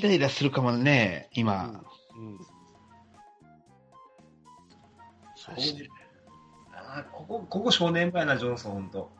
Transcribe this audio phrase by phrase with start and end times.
[0.00, 1.84] イライラするかもね、今。
[2.16, 2.38] うん。
[5.36, 5.88] そうこですね。
[6.72, 9.10] あーここ、ここ正念場やな、ジョンソン、ほんと。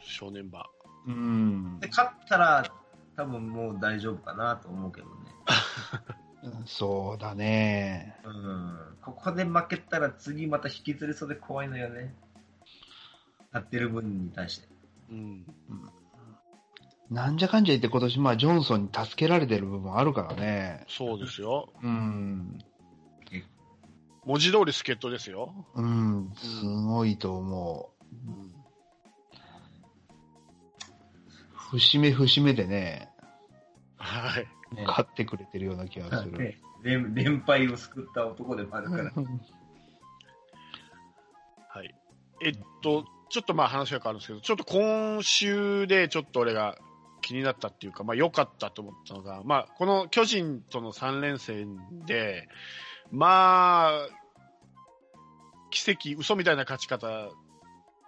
[0.00, 0.64] 正念場。
[1.06, 1.88] うんで、。
[1.88, 2.64] 勝ったら、
[3.16, 5.12] 多分もう大丈夫かなと思うけどね。
[6.64, 8.16] そうだね。
[8.24, 8.96] うん。
[9.02, 12.14] ここで負けたら次また引きずりそうで怖いのよね。
[13.52, 14.68] 勝ってる分に対して。
[15.10, 15.44] うん。
[17.10, 20.84] なんじゃかんじゃ言って今年、まあ、ジョンソンに助けられてる部分あるからね。
[20.88, 21.68] そうですよ。
[21.82, 22.58] うん。
[24.24, 25.52] 文字通り助っ人ですよ。
[25.74, 28.14] うん、すごいと思う。
[28.14, 28.52] うん。
[31.72, 33.08] 節目節目でね、
[33.96, 34.46] はい。
[34.76, 36.38] ね勝ってくれてるような気がする。
[36.38, 39.04] ね連連敗を救った男でもあるから。
[41.68, 41.94] はい。
[42.42, 42.52] えっ
[42.82, 46.78] と、ちょっとまあ話が変わるんですけど、ちょっと今週でちょっと俺が
[47.30, 52.48] 気になったっていうか、まあ良かったと思ったのが、まあこの巨人との3連戦で、
[53.12, 54.08] まあ、
[55.70, 57.30] 奇跡、嘘みたいな勝ち方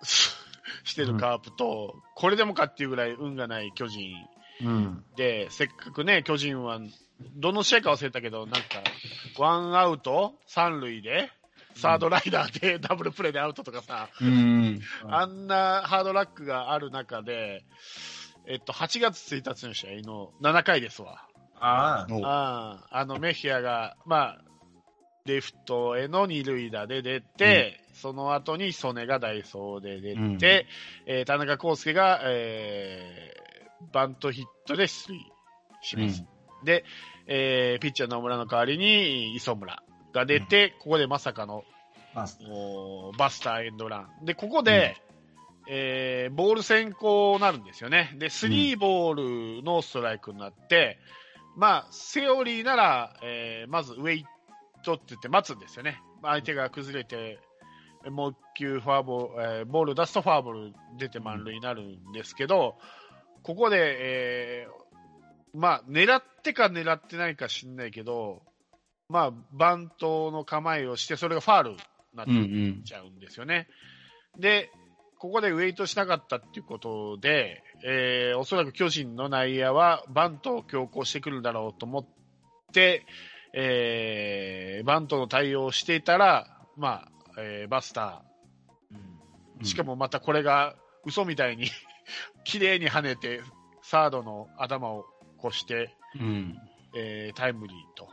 [0.82, 4.12] してるカープと、これでもかっていうぐらい運がない巨人
[4.60, 5.04] うん。
[5.16, 6.80] で、せっかくね、巨人は、
[7.36, 8.82] どの試合か忘れたけど、なんか、
[9.38, 11.30] ワンアウト、三塁で、
[11.74, 14.80] サードライダーでダブルプレーでアウトとかさ、うん。
[15.08, 17.64] あんなハードラックがある中で、
[18.46, 21.26] えっと、8月1日の試合の7回ですわ。
[21.60, 22.26] ああ、お。
[22.26, 24.44] あああのメヒアが、まあ、
[25.24, 30.38] レフトへの二塁打で出て、その後に曽根がダイソーで出て、うん。
[31.06, 33.42] えー田中康介が、えー
[33.92, 35.18] バントヒットで出塁
[35.82, 36.24] します。
[36.64, 36.84] で、
[37.26, 39.82] えーピッチャーの野村の代わりに磯村
[40.12, 41.64] が出て、ここでまさかの
[43.16, 43.66] バスター。
[43.66, 44.24] エンドラン。
[44.24, 44.96] で、ここで、
[45.68, 48.14] えーボール先行なるんですよね。
[48.18, 50.98] で、スリーボールのストライクになって、
[51.56, 54.24] まあ、セオリーなら、えーまずウェイ
[54.84, 56.00] トって言って待つんですよね。
[56.22, 57.38] まあ相手が崩れて、
[58.10, 62.76] もう一球フォアボール、えーボール出すとフォアボール出て満塁になるんですけど、
[63.42, 68.42] ここで、えーまあ、狙ってか狙ってないか知んないけど、
[69.08, 71.76] まあ、バントの構えをして、それがファールに
[72.14, 72.40] なっうんう
[72.80, 72.82] ん。
[72.84, 73.68] ちゃうんですよね。
[74.38, 74.70] で、
[75.22, 82.06] ここでウェイトしなかったっていうことで、えーおそらく巨人の内野はバントを強行してくるだろうと思っ
[82.72, 83.06] て、
[83.54, 90.74] えーバントの対応をしていたら、まあ、えーバスター、しかもまたこれが
[91.06, 91.66] 嘘みたいに
[92.42, 93.42] 綺麗に跳ねて、
[93.80, 95.04] サードの頭を
[95.38, 96.58] 越して、うん。
[96.96, 98.08] えータイムリーと。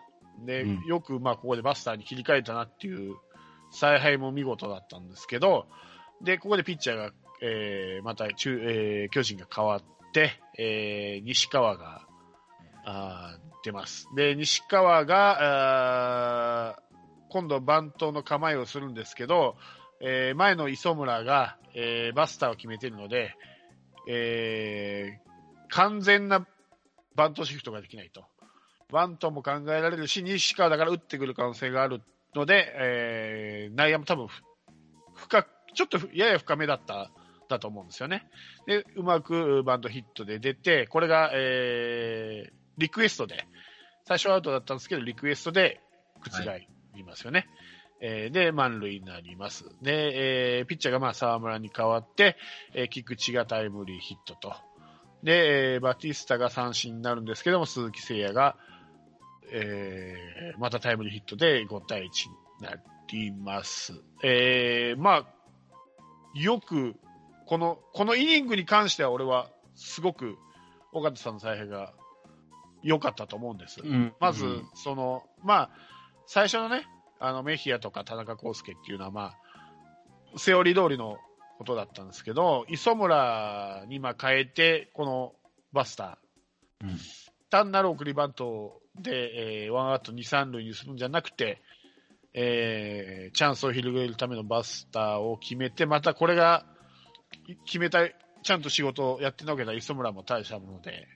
[0.46, 3.16] で、うんよく、まあ、ここでバスターに切り替えたなっていう、
[3.72, 5.66] 采配も見事だったんですけど、
[6.22, 12.06] で、ここでピッチャーが、えーまた中、えー巨人が変わって、えー西川が、
[12.86, 14.08] あ出ます。
[14.16, 16.80] で、西川が、あ
[17.30, 19.56] 今度バントの構えをするんですけど、
[20.02, 23.36] えー前の磯村が、えーバスターを決めているので、
[24.08, 25.30] えー
[25.72, 26.46] 完全な
[27.16, 28.26] バントシフトができないと。
[28.92, 32.02] バントも考えられるし、西川だから打ってくる可能性がある
[32.34, 34.28] ので、えー内野も多分
[35.14, 37.12] 深く、ちょっとふやや深めだった、
[37.50, 38.28] だと思うんですよね。
[38.68, 43.46] で、うまくバントヒットで出て、これが、えーリクエストで、
[44.06, 45.82] 最初はアウトだったんですけど、リクエストで
[46.22, 46.60] 覆
[46.96, 47.48] りますよね。
[48.02, 49.66] えーで、満塁になります。
[49.82, 52.38] で、えーピッチャーがまあ沢村に代わって、
[52.74, 54.56] えー菊池がタイムリーヒットと。
[55.24, 58.56] で、えーバティスタが三振になるんですけども、鈴木誠也が、
[59.52, 62.10] えーまたタイムリーヒットで5対1に
[62.62, 62.76] な
[63.12, 64.02] ります。
[64.24, 65.26] えーまあ、
[66.34, 66.96] よく、
[67.46, 70.38] この、このイニングに関しては俺はすごく、
[70.92, 71.94] 尾形さんの采配が
[72.84, 73.82] 良かったと思うんです。
[73.82, 74.14] うん。
[74.20, 75.70] まず、その、まあ、
[76.26, 76.86] 最初のね、
[77.20, 79.22] あの、メヒアとか田中康介っていうのは、ま
[80.34, 81.18] あ、セオリー通りの
[81.58, 85.34] ことだったんですけど、磯村にまあ変えて、この
[85.74, 86.98] バスター、うん。
[87.50, 91.62] 単なる送りバントで、えーワンアウト2、3塁にするんじゃなくて、
[92.34, 96.66] えーチャンスを広げるためのバスターを決めて、またこれが、
[97.48, 101.08] い決めたい、ちゃんと仕事をやってのけた磯村も大したもので、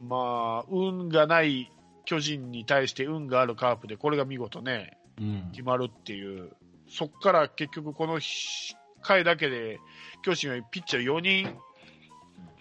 [0.00, 1.70] まあ、運がない
[2.04, 5.48] 巨人に対して運があるカープで、これが見事ね、うん。
[5.52, 6.52] 決まるっていう、
[6.88, 9.78] そこから結局この日回だけで、
[10.22, 11.56] 巨人はピッチャー4人、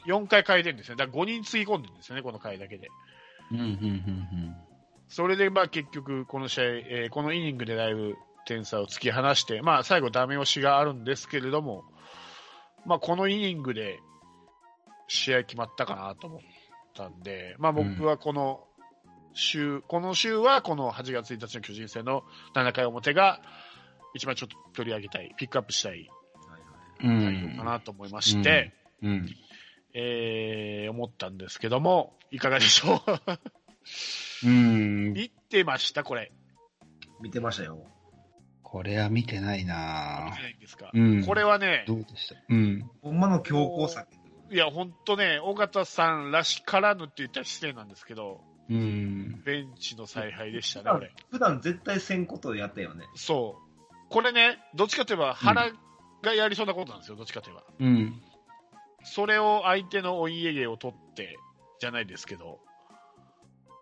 [0.05, 0.97] 4回変えてるんですね。
[0.97, 2.89] だから5人つぎ込んでるんですよね、この回だけで。
[3.51, 4.55] うん、うん、うん、
[5.09, 8.15] それでまあ結局この試合、えーこのイニングでだいぶ
[8.45, 11.83] 点差を突き放して、まあ最後ダメ押しがあるんですけれども、
[12.85, 13.99] まあこのイニングで
[15.07, 16.39] 試合決まったかなと思っ
[16.95, 18.63] たんで、まあ僕はこの
[19.33, 22.23] 週、この週はこの8月1日の巨人戦の
[22.55, 23.41] 7回表が
[24.15, 26.09] 一番ちょっと取り上げたい、ピックアップしたい
[27.03, 27.65] う内容かん。
[27.65, 29.29] なと思いまして、うん。
[29.93, 33.39] えー思ったんですけども、いかがでしょう？
[34.43, 35.13] うん。
[35.13, 36.31] 見てましたこれ。
[37.21, 37.85] 見てましたよ。
[38.63, 41.25] これは見てない見なてないんですか、うん。
[41.25, 42.35] これはね、どうでした？
[42.49, 42.89] うん。
[43.01, 44.07] ほんまの強行策。
[44.51, 49.41] いや、ほんとね、尾形さんらしからぬって言ったら失礼なんですけど、うん。
[49.43, 51.11] ベンチの采配でしたね、普段これ。
[51.31, 53.05] 普段絶対せんことをやったよね。
[53.15, 53.95] そう。
[54.09, 55.71] これね、どっちかといえば原
[56.21, 57.63] がやりそうなことなんですよ、どっちかといえば。
[57.79, 58.21] うん。
[59.03, 61.37] それを相手のお家芸を取って、
[61.79, 62.59] じゃないですけど、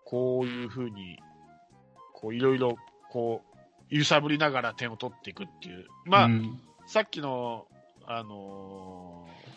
[0.08, 1.18] こういうふうに、
[2.14, 2.78] こういろいろ、
[3.10, 3.58] こう、
[3.90, 5.86] 揺さぶりながら点を取っていくっていう。
[6.06, 7.66] まあ、うんさっきの、
[8.06, 9.48] あのー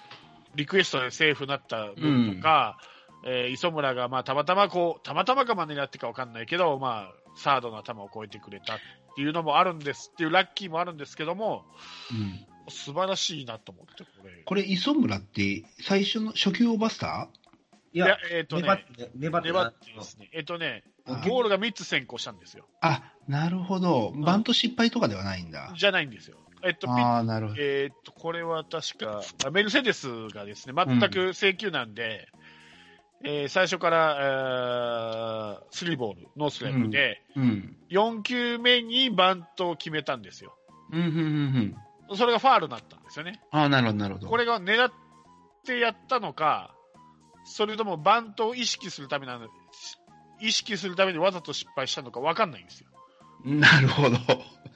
[0.56, 2.78] リクエストでセーフになった分とか、
[3.26, 8.78] えー磯村が、まあ、たまたまこう、たまたまかまでやってかわかんないけど、まあ、サードの頭を越えてくれたっ
[9.16, 11.64] ていうのもあるんですっていうラッキーもあるんですけども、
[12.12, 14.44] うん素晴らしいなと思って、これ。
[14.46, 17.28] これ、磯村って、最初の初球オーバースタ
[17.94, 22.66] いや、えっ、とね、粘って、粘って粘ってですね、えっ、とね、あボールが3つ先行したんですよ。
[22.82, 24.14] ーあ、なるほど。
[24.16, 25.74] バント失敗とかではないんだ。
[25.76, 26.38] じゃないんですよ。
[26.64, 27.62] えっと、ああ、なるほど。
[27.62, 32.30] えーっと、これは確か、あメルセデスがですね、全く請求なんで、
[33.24, 37.78] えー最初から、えースリーボール、ノーストライクで、うん。
[37.90, 40.56] 4球目にバントを決めたんですよ。
[40.92, 41.76] うん、うん、うん、
[42.10, 42.18] うん。
[42.18, 43.42] それがファールになったんですよね。
[43.52, 44.28] ああ、なるほど、なるほど。
[44.28, 44.92] これが狙っ
[45.66, 46.76] てやったのか、
[47.44, 49.48] それともバントを意識するためなの、
[50.40, 52.90] 意識するためにわざと失敗したのか分かんないんですよ。
[53.44, 54.18] なるほど。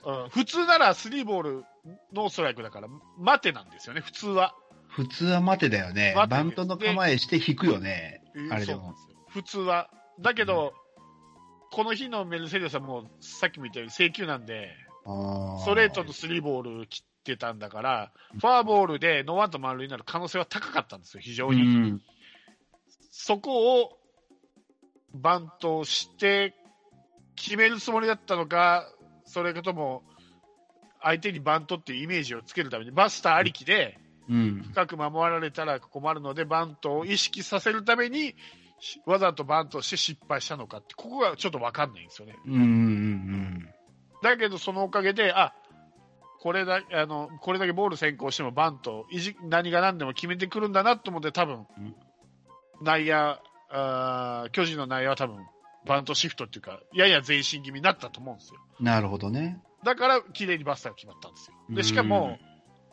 [0.06, 1.66] うん、普通ならスリーボール、
[2.14, 4.56] ノーストライクだから、待てなんですよね、普通は。
[4.88, 6.16] 普通は待てだよね。
[6.30, 8.22] バントの構えして引くよね。
[8.52, 8.96] あれでも
[9.30, 9.90] 普通は。
[10.22, 10.74] だけど、
[11.72, 14.72] この日のメルセデスはもう、さっきも言ったように請求なんで、
[15.06, 21.64] あストレートのスリーボール切ってたんだから、フォアボールでノーワンと満塁になる可能性は高かったんですよ、非常うに。
[21.64, 22.02] ん。
[23.18, 23.98] そこを
[25.14, 26.54] バントして、
[27.38, 28.86] 決めるつもりだったのか、
[29.24, 30.04] それとも、
[31.02, 33.98] 相手にバントっていうイメージをつけるために、バスターありきで、
[34.30, 34.64] うん。
[34.64, 38.36] 深く守られたら困るので、バントを意識させるために、
[38.80, 42.36] しわざとバントして失敗したのかって、ここがちょっと分かんないんですよね。
[42.46, 42.54] うん。
[42.54, 43.70] うん。
[44.22, 45.54] だけど、そのおかげで、あ
[46.42, 51.96] これだあのこれだけボール先行してもバントいじ、何が何でも決めてくるんだなと思って、多分うん
[52.82, 53.38] 内野
[53.70, 55.46] あー、巨人の内野は多分
[55.86, 58.60] バントシフトっていうか、やや前進気味になったと思うんですよ。
[58.80, 59.62] なるほどね。
[59.84, 61.58] だから、綺麗にバスターが決まったんですよ。
[61.70, 62.40] うんでしかも、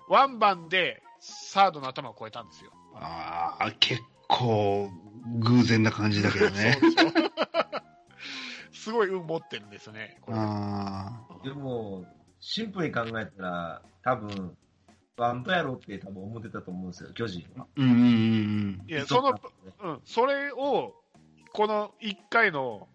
[0.09, 2.71] ワンバンでサードの頭を越えたんですよ。
[2.95, 4.91] ああ、結構、
[5.39, 6.79] 偶然な感じだけどね。
[8.73, 10.37] すごい運持ってるんですよね、これ。
[10.39, 12.05] あでも、
[12.41, 14.57] シンプルに考えたら、多分、
[15.23, 17.63] バントやろうって多分思ってたと思うんですよ、巨人は。
[17.65, 17.67] あ。
[17.77, 19.39] うんうんうんいや、その、
[19.85, 20.95] うん、それを、
[21.53, 22.89] この1回の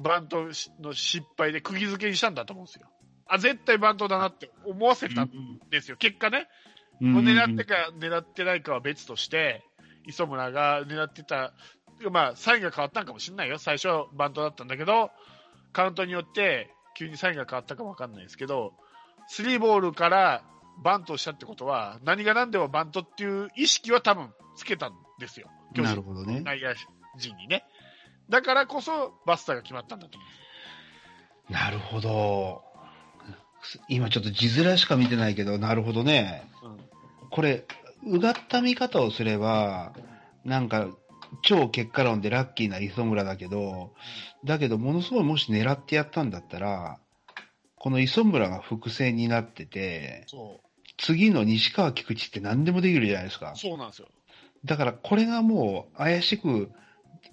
[0.00, 0.46] バント
[0.80, 2.88] の失敗で釘付けにしたんだと思うんですよ。
[3.26, 5.30] あ、絶対バントだなって思わせたん
[5.70, 5.96] ですよ。
[5.96, 6.46] 結果ね、
[7.00, 7.16] うん。
[7.18, 9.64] 狙ってか狙ってないかは別として、
[10.06, 11.52] 磯村が狙ってた、
[12.12, 13.58] まあ、サインが変わったんかもしれないよ。
[13.58, 15.10] 最初はバントだったんだけど、
[15.72, 18.74] カウントによって急にサインが変わったかもわかんないですけど、
[19.26, 20.44] スリーボールから
[20.82, 25.48] バントをしたってことは、何が何でもバントっていう意識は多分つけたんですよ。
[25.74, 26.40] なるほどね。
[26.40, 26.74] 内野
[27.18, 27.64] 陣にね。
[28.28, 30.18] だからこそバスターが決まったんだと。
[31.50, 32.62] なるほど。
[33.88, 36.50] 今ちょっと字面しか見てないけど、なるほどね。
[36.62, 36.94] うん
[37.34, 37.64] これ、
[38.06, 39.92] うがった見方をすれば、
[40.44, 40.86] なんか、
[41.42, 43.92] 超結果論でラッキーな磯村だけど、
[44.44, 47.00] だけど、ものすごいもし狙ってやったんだったら、
[47.74, 50.63] この磯村が伏線になってて、そう。
[50.96, 53.54] 次の西川菊池って何でもできるじゃないですか。
[53.56, 54.08] そうなんですよ。
[54.64, 56.70] だからこれがもう怪しく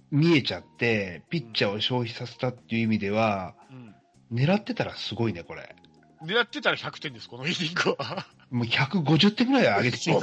[0.10, 3.96] 見えちゃって、ピッチャーを消費させたっていう意味では、うん。
[4.32, 5.76] 狙ってたらすごいね、これ。
[6.24, 8.28] 狙ってたら100点です、このイニングは。
[8.50, 10.22] もう150点ぐらい上げてきてそう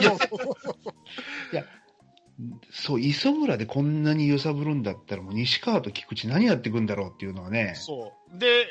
[2.70, 7.72] そう磯村でこんなに揺さぶるんだったら、もう西川と菊池何やってくんだろうっていうのはね。
[7.74, 8.38] そう。
[8.38, 8.66] で、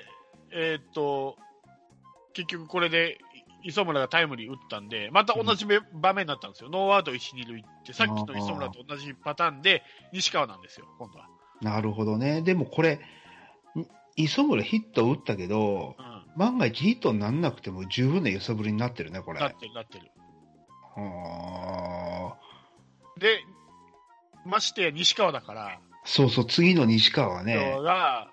[0.53, 1.37] えーっと、
[2.33, 3.17] 結局これで
[3.67, 6.69] 磯村がタイムリー打ったんで、また同じめ場面になったんですよ。
[6.69, 9.83] ノーアウト1、2塁って、さっきの磯村と同じパターンで、
[10.13, 11.27] 西川なんですよ、今度は。
[11.61, 12.41] なるほどね。
[12.41, 12.99] でもこれ、ん
[14.15, 16.23] 磯村ヒットを打ったけど、うん。
[16.37, 19.39] 万が一ヒットにならなくても十分な揺さぶりになってるね、これ。
[19.41, 20.11] なってる、なってる。
[20.95, 22.37] は
[23.19, 23.41] で、
[24.45, 28.29] ましてや西川だから、そうそう、次の西川はね、が、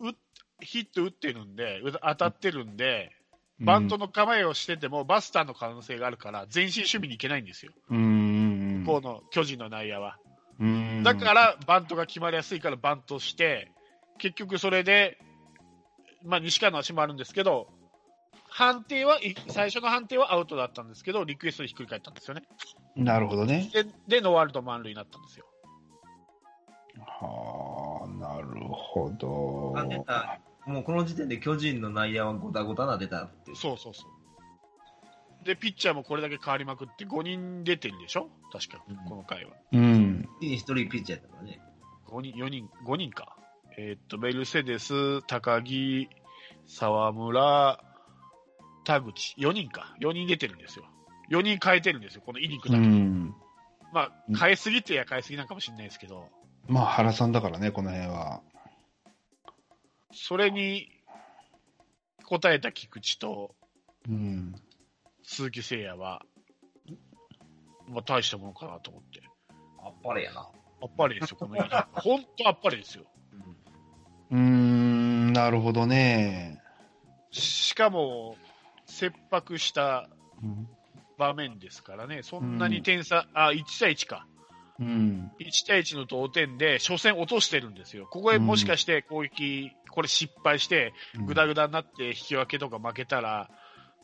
[0.00, 0.12] う
[0.60, 3.12] ヒット打ってるんで、う当たってるんで、
[3.60, 7.72] バントの構えをしてても、バスターの可能性があるから、前進守備に行けないんですよ。
[7.90, 10.18] うん、うの巨人の内野は。
[10.60, 13.72] うん、だから、バントが決まりやすいからバントして、
[14.18, 15.18] 結局それで、
[16.24, 17.68] まあ、西川の足もあるんですけど、
[18.48, 22.42] 判定は、い最初の判定はアウトだったんですけど、リクエストでひっくり返ったんですよね。
[22.96, 23.70] なるほどね。
[23.72, 25.46] で、でノーアウト満塁になったんですよ。
[27.06, 29.74] はあ、なるほど。
[30.68, 33.54] もうこの時点で巨人の内野はごたごたな出たって。
[33.54, 35.44] そうそうそう。
[35.44, 38.28] で、ピッチャーもこれだけ変わりまくって5人出てるでしょ？
[38.52, 39.52] 確かうん、この回は。
[39.72, 40.28] うん。
[40.40, 41.60] 一人ピッチャーやったからね。
[42.06, 43.36] 5人、4人、5人か。
[43.78, 46.08] えーっと、メルセデス、高木、
[46.66, 47.82] 沢村、
[48.84, 49.94] 田口、4人か。
[50.00, 50.84] 4人出てるんですよ。
[51.30, 52.86] 4人変えてるんですよ、このイニングうだけ。
[52.86, 53.34] ん。
[53.92, 56.28] まあ、変えすぎてや変えすぎなんかもしれないですけど、
[56.66, 58.42] まあ、原さんだからね、この辺は。
[60.20, 60.88] それに
[62.24, 63.54] 答えた菊池と
[64.08, 64.54] うん。
[65.22, 66.22] 鈴木誠也は、
[67.88, 69.22] まあ、大したものかなと思って。
[69.78, 70.40] あっぱれやな。
[70.40, 71.56] あっぱれですよ、この。
[71.92, 73.04] 本当あっぱれですよ。
[74.30, 76.60] うーん、なるほどね。
[77.30, 78.36] しかも、
[78.86, 80.08] 切迫した
[80.42, 80.68] うん。
[81.18, 84.26] 場面ですからね、そんなに点差、あ、1対1か。
[84.80, 85.32] うん。
[85.40, 88.06] 1対1の同点で、初戦落としてるんですよ。
[88.06, 90.92] ここへもしかして攻撃、これ失敗して、
[91.26, 93.50] ぐだぐだになって引き分けとか負けたら、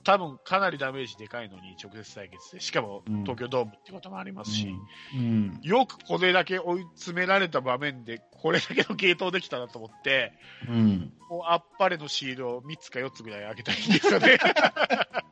[0.04, 4.69] 多分かなりダメージでかいのに直接対決で、しかもうん東京ドームってこともありますし、
[5.14, 5.61] うん。
[5.62, 10.33] よくこれだけ追い詰められた場面で、これだけの継投できたなと思って、
[10.69, 11.12] うん。
[11.31, 14.38] もうあっぱれのシールを3つか4つぐらいあげたいんですよね。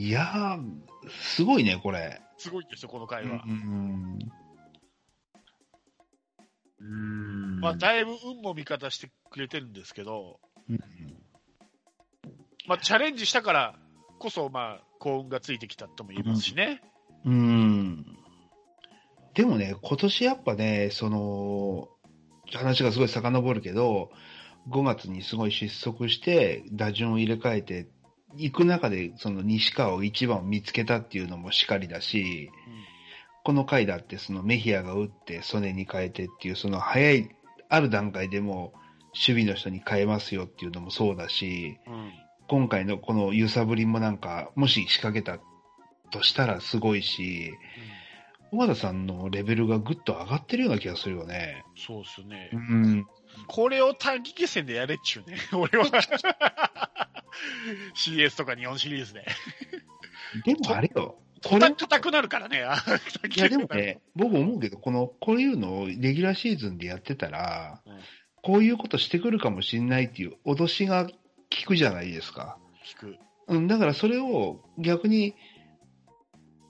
[0.00, 2.22] いやー、すごいね、これ。
[2.38, 3.44] すごいんですよ、この回は。
[3.46, 4.18] うん。
[6.78, 7.60] うーん。
[7.60, 10.40] まあ、だいぶ運も味方してくれてるんですけど、
[10.70, 10.78] うん
[12.66, 13.74] まあ、チャレンジしたから
[14.18, 16.80] こそ、まあ、幸運がついてきたとも言えますしね。
[17.26, 18.06] うん。
[19.34, 21.88] でもね、今年やっぱね、その、
[22.54, 24.10] 話がすごい遡るけど、
[24.70, 27.88] 5月にすごい失速して、打順を入れ替えて、
[28.36, 32.50] 行く中で、その西川を一番見つけたっていうのもしかりだし、
[33.42, 37.28] この回だってそのメヒアが打って、ソネに変えてっていう、その早い、
[37.68, 38.72] ある段階でも
[39.12, 42.12] 守備の人に変えますよっていうのもそうだし、うん
[42.50, 45.38] 今回のこの揺さぶりもなんか、もし仕掛けた
[46.10, 47.52] としたらすごいし、
[48.50, 51.64] 小和田さんのレベルがぐっと上がってるような気がするよね。
[51.76, 52.50] そうですね。
[52.56, 53.06] ん。
[53.46, 55.38] これを短期決戦でやれっちゅうね。
[55.52, 55.86] 俺は。
[57.94, 59.26] CS とか日本シリーズで。
[60.44, 61.18] でもあれよ。
[61.42, 62.62] これ、硬くなるからね。
[62.62, 62.76] あ
[63.34, 68.00] いやでもね、 僕思うけど、この、こういうのをレギュラーシーズンでやってたら、うん
[68.42, 71.12] こういうことしてくるかもしれないっていう脅しが効
[71.66, 72.58] くじゃないですか。
[72.86, 73.16] 聞く。
[73.48, 75.34] うん、だからそれを逆に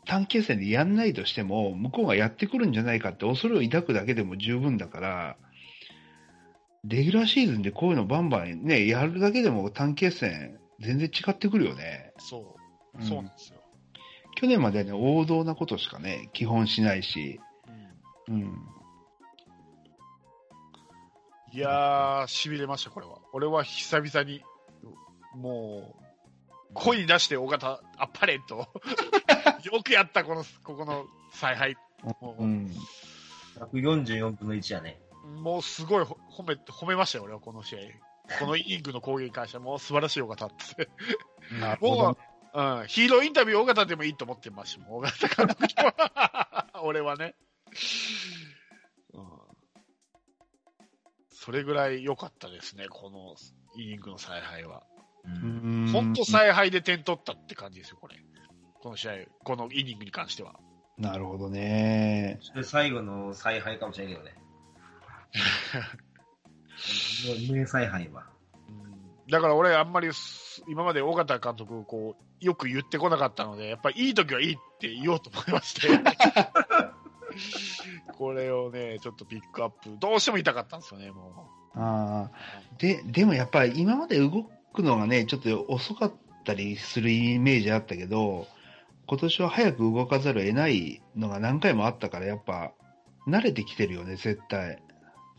[0.07, 5.37] 短期決戦でやんないとしても、向こうがやってくるんじゃないかって恐れを抱くだけでも十分だから、
[6.85, 12.13] レギュラーシーズンでこういうのバンバンね、やるだけでも短期決戦全然違ってくるよね。
[12.19, 12.57] そ
[12.95, 12.99] う。
[12.99, 13.61] うんそうなんですよ。
[14.37, 17.41] 去年まではね、王道なことしかね、基本しないし、
[18.29, 18.59] うんうん。
[21.53, 23.19] いやー、痺れました、これは。
[23.33, 24.43] 俺は久々に、
[25.37, 28.69] もう、声に出して、尾形、あっぱれと、
[29.71, 31.77] よくやった、この、ここの采配。
[32.39, 32.71] うん。
[33.73, 35.01] 144分の1やね。
[35.37, 37.79] もうすごいほ褒め、褒めましたよ、俺は、この試合。
[38.39, 40.89] このイニングの攻撃に関しては、もう素晴らしい尾形って。
[41.59, 42.17] なる僕ほど
[42.53, 47.35] は、うん、ヒーローインタビュー尾形でもいいと思ってますし、もう尾形監督は 俺はね、
[49.15, 49.27] うん。
[51.31, 53.35] それぐらい良かったですね、この
[53.77, 54.85] イニングの采配は。
[55.93, 58.17] 本当采配で点取ったって感じですよ、これ。
[58.81, 59.13] この試合、
[59.45, 60.59] このイニングに関しては。
[60.97, 62.39] なるほどね。
[62.63, 64.35] 最後の采配かもしれんけどね。
[67.53, 68.27] 名采配は。
[68.69, 68.91] うん
[69.31, 75.89] だから俺、あんまりす今まで尾形監督こう、よく言ってこなかったので、やっぱりいい時はいいって言おうと思いまして、
[78.19, 82.31] これをね、ちょっとピックアップ、どうしても言いたかったんですよね、もああ。
[82.79, 86.13] で、でもやっぱり今まで動くのがね、ちょっと遅かっ
[86.45, 88.49] たりするイメージあったけど、
[89.07, 92.73] 今年は早く動かざるを得ないのが何回もあったから、やっぱ
[93.27, 94.83] 慣れてきてるよね、絶対。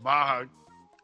[0.02, 0.06] う。
[0.06, 0.44] まあ、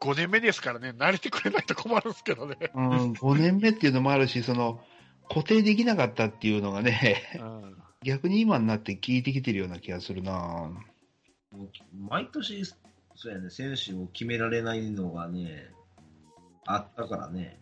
[0.00, 2.56] 5年目ですからね、慣れてくれないと困るんですけどね。
[2.74, 4.80] うん、5年目っていうのもあるし、その、
[5.28, 10.70] 固定できなかったっていうのがね、うん逆に今になって効いてきてるような気がするな
[11.52, 11.68] うもう
[12.08, 12.74] 毎年、そ
[13.28, 15.70] うやね、選手を決められないのがね、
[16.66, 17.58] あったからね。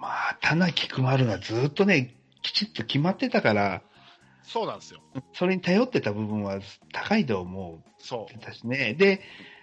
[0.00, 3.82] まあ、田中君丸がずっとね、きちっと決まってたから、
[4.52, 5.00] そうなんですよ。
[5.32, 6.58] それに頼ってた部分は
[6.92, 8.94] 高いと思そってたしね。
[8.94, 9.20] で、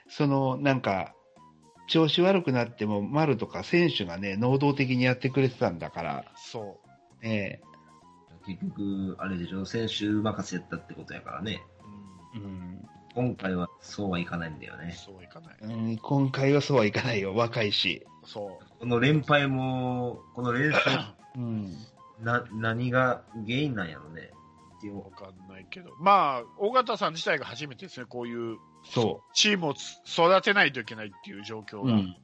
[0.08, 1.14] その、なんか、
[1.88, 6.40] 調子悪くなっても、丸とか選手がね、能動的にやってくれてたんだから、う。
[6.40, 6.80] そ
[7.22, 7.60] ね、
[8.46, 11.62] 結局、あれでしょ、選手任せやったってことやからね。
[12.34, 12.38] う。
[12.40, 12.46] うん。
[12.46, 14.92] うん今回はそうはいかないんだよね。
[14.96, 15.58] そうはいかない。
[15.60, 18.06] うん、今回はそうはいかないよ、若いし。
[18.24, 21.76] そこの連敗も、この連敗、うん。
[22.20, 24.30] な、何が原因なんやろね。
[24.78, 25.06] っていうう。
[25.06, 25.92] わかんないけど。
[26.00, 31.88] まあ、尾形さん自体が初めてですね、こういうそチームをつ育てないといけないっていう状況う。
[31.88, 31.94] が。
[31.94, 32.16] うん。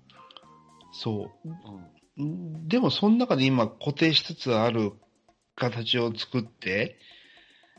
[0.91, 1.49] そう。
[1.49, 1.93] うん
[2.23, 4.93] んでも、その中で今、固定しつつある
[5.55, 6.99] 形を作って、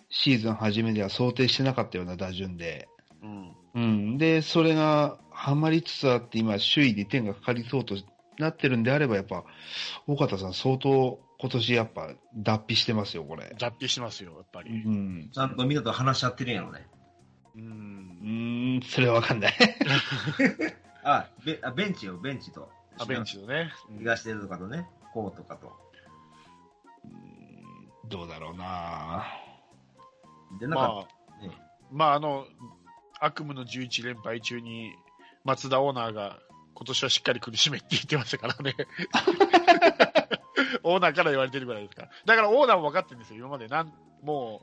[0.09, 2.88] シーズン初めでは想定してなかったような打順で、
[3.23, 3.57] うん。
[3.75, 4.19] うん。
[4.19, 7.97] で、それがハマりつつあって、今、首位に点がかかりそうと
[8.38, 9.45] なってるんであれば、やっぱ、
[10.07, 13.54] 尾形さん、相当、今年やっぱ、脱皮してますよ、これ。
[13.58, 14.78] 脱皮してますよ、やっぱうり。
[14.78, 15.28] ん。
[15.30, 16.88] ちゃんとみんなと話し合ってるんやろね。
[17.54, 17.58] う。
[17.58, 19.54] うんん、それはわかんない。
[21.04, 22.72] あ、ベあベンチよ、ベンチと。
[22.98, 23.70] あ、ベンチのね。
[23.90, 25.70] うん東出とかとね、こうとかと。
[28.08, 29.26] どうだろうな
[30.58, 31.06] で、なんか、ま
[31.42, 31.50] あ、ね、
[31.92, 32.46] まあ、あの、
[33.20, 34.94] 悪夢の11連敗中に、
[35.44, 36.38] 松田オーナーが、
[36.72, 38.74] 今年はしっかり苦しめって言ってましたからね。
[40.83, 42.11] オーナーから言われてるぐらいですから。
[42.25, 43.69] だからオーナーも分かってるんですよ、今まで。
[43.69, 44.62] なんも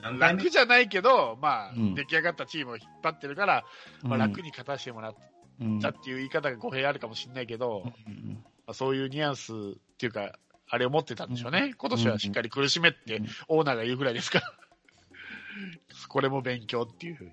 [0.00, 3.64] う、楽じゃないけど、まあ、うん出来上がったチームを引っ張ってるから、
[4.02, 4.44] まあ、楽に。
[4.44, 5.14] に勝たせてもらっ
[5.60, 9.56] うんたっていう言い方が語弊あるかもしれないけど、まうんあ、そういうニュアンスっ
[9.96, 10.38] ていうか、
[10.70, 11.74] あれを持ってたんでしょうね。
[11.76, 14.52] 今年はしっかり苦しめって、オーナーが言うぐらいですから。
[16.08, 17.32] これも勉強っていうふうに。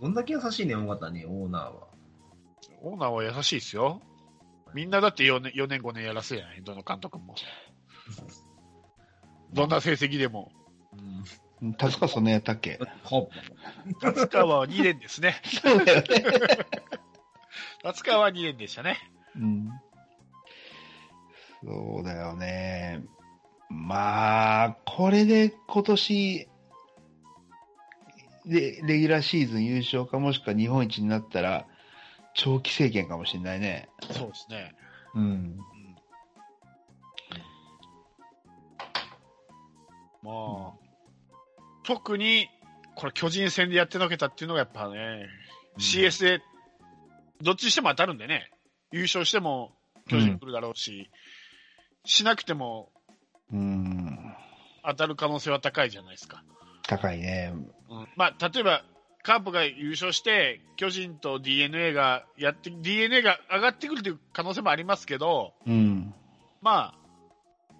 [0.00, 1.88] どんだけ優しいねん、尾形に、オーナーは。
[2.82, 4.02] オーナーは優しいですよ。
[4.74, 7.34] みんなだって4年、4年5年やらせやない、どの監督も。
[9.52, 10.52] どんな成績でも。
[11.60, 11.74] うん。
[11.74, 12.80] 達川そんなやったっけ？
[13.04, 13.30] ほ
[14.00, 15.40] 達川は2年ですね。
[15.44, 16.06] そうだよね。
[17.82, 18.98] 達川は2年でしたね。
[19.36, 19.68] うん。
[21.64, 23.02] そうだよね。
[23.68, 26.48] まあ、これで今年、
[28.44, 31.66] で、レギュラーシーズン優勝かもしくは日本一になったら、
[32.34, 33.88] 長期政権かもしれないね。
[34.10, 34.74] そうですね。
[35.14, 35.22] うん。
[35.22, 35.58] うん
[40.22, 40.72] まあ、
[41.82, 42.48] 特に、
[42.94, 45.26] これ巨人戦でやってのけたっていうのがやっぱね、
[45.78, 46.42] CS で、
[47.40, 48.50] どっちにしても当たるんでね、
[48.92, 49.72] 優勝しても
[50.08, 51.10] 巨人来るだろうし、
[52.04, 52.92] しなくても
[53.52, 54.34] うん。
[54.84, 56.42] 当たる可能性は高いじゃないですか。
[56.88, 57.52] 高いね。
[57.90, 58.82] うんまあ、例えば、
[59.22, 66.12] カープが優勝して、巨人と DNA がやって、DNA が上がってくるという可能性もありますけど、うん。
[66.60, 67.02] まあ、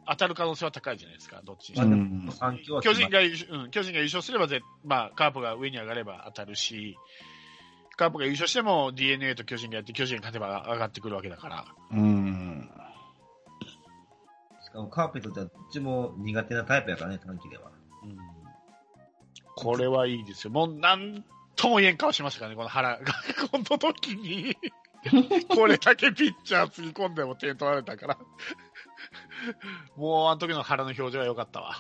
[0.09, 6.97] 当たる可能性は高いじゃないですか、どっちにしてまあも巨人が優勝、うん、巨人が優勝すればぜ、まあ、カープが上に上がれば当たるし、
[7.97, 11.65] カープが優勝しても DNA と巨人がやって、巨人が勝てば上がってくるわけだから。
[11.93, 12.71] うん。
[14.65, 17.71] しかもカーペットってどっちも苦手なタイプやからね、短期では。
[18.03, 18.17] うん、
[19.63, 20.51] これはいいですよ。
[20.51, 23.15] もう、なんとも言えん顔しましたからね、この原が、
[23.51, 24.57] この時に。
[25.49, 28.19] これだけピッチャーつぎ込んでも点取られたから。
[29.97, 31.77] もう、あの時の原の表情は良かったわ。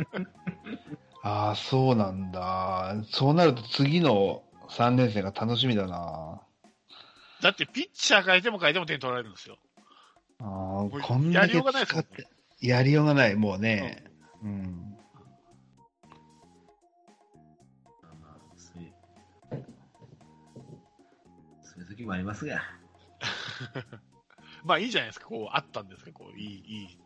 [1.22, 2.96] ああ、そうなんだ。
[3.10, 6.40] そうなると次の3年生が楽しみだな。
[7.40, 9.58] だって、ピッチャー変えても変えても点取られるんですよ。
[10.40, 11.86] ああうこんだけやりようがない
[12.60, 14.04] やりようがない、もうね。
[14.42, 14.72] うん。
[14.72, 14.87] まあ
[21.98, 22.62] 時もありますが。
[24.64, 26.98] まあいいじゃないですか、こう、あったんですか、こう、いい、いい。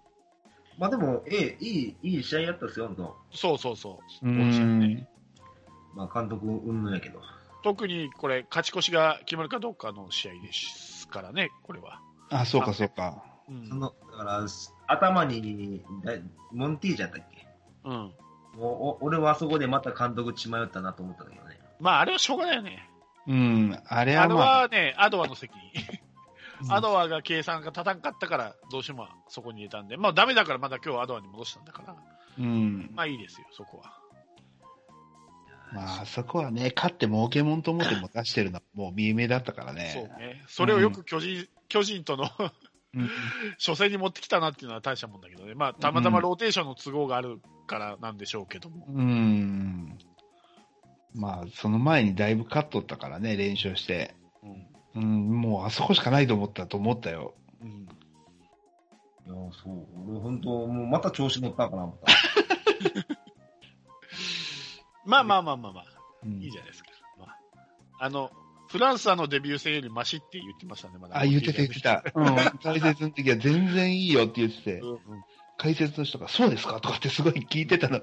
[0.78, 3.16] まあでも、ええ、いい、いい試合やったっすよ、ほんと。
[3.33, 4.28] そうそうそう。
[4.28, 5.07] う。
[5.94, 7.20] まあ監督うんぬんやけど。
[7.62, 12.00] 特にこれ、勝ち越しが決まるかどうかの試合ですからね、これは。
[12.31, 13.22] あ、そうか、そうか。
[13.48, 14.46] うんその、だから、
[14.87, 16.12] 頭に、だ
[16.52, 17.46] モンティージャやったっけ？
[17.85, 17.92] うん。
[17.92, 18.14] も
[18.57, 21.59] うお、俺はあそこでまた監督血迷ったなと思ったけどね。
[21.81, 22.88] まあ、あれはしょうがないよね。
[23.26, 23.78] うん。
[23.87, 25.82] あれあれはまあ、はね、アドワの責任。
[25.96, 26.12] うん
[26.68, 31.96] アドワが計算が立たんかったから、どうしてもそこに入れたんで、まあダメだからまだ今日アドワに戻したんだから、
[32.38, 32.90] うん。
[32.94, 33.98] まあいいですよ、そこは。
[35.72, 39.88] まあ、あそこはね、勝って儲けもんと思っても出してるのはもう見え目だったからそうね。
[40.18, 40.42] ね。
[40.46, 42.28] それをよく巨人、巨人との
[42.94, 43.11] うん。
[43.58, 45.54] 初戦に持ってきたなっていうのは大したもんだけどね。
[45.54, 48.87] まあ、たまたまローテーションの都合があるからなんでしょうけども。
[48.87, 49.98] うん。
[51.14, 54.14] まあ、その前にだいぶ勝っとったからね、連勝して。
[54.94, 55.03] うん。
[55.03, 57.35] うん、もうあそこしかないと思ったと思ったよ。
[57.62, 57.70] うん。
[57.70, 59.87] いや、そう。
[60.11, 62.12] 俺、本当もうまた調子乗ったかな、思った。
[65.05, 65.85] まあまあまあまあまあ、
[66.25, 66.90] うんいいじゃないですか。
[67.18, 67.37] まあ、
[67.98, 68.31] あの、
[68.68, 71.18] フランスあのデビュー戦よりマシって言ってましたね、まだ。
[71.18, 72.03] あ、言ってた言ってた。
[72.14, 74.98] うん、解説の時は全然いいよって言っててう、んうん
[75.59, 76.81] 解説の人がそうですか？
[76.81, 78.01] とかってすごい聞いてたの。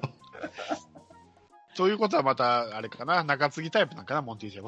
[1.79, 4.67] ということはまた、あれかな、中継ぎタイプなんかな、モンティージェも。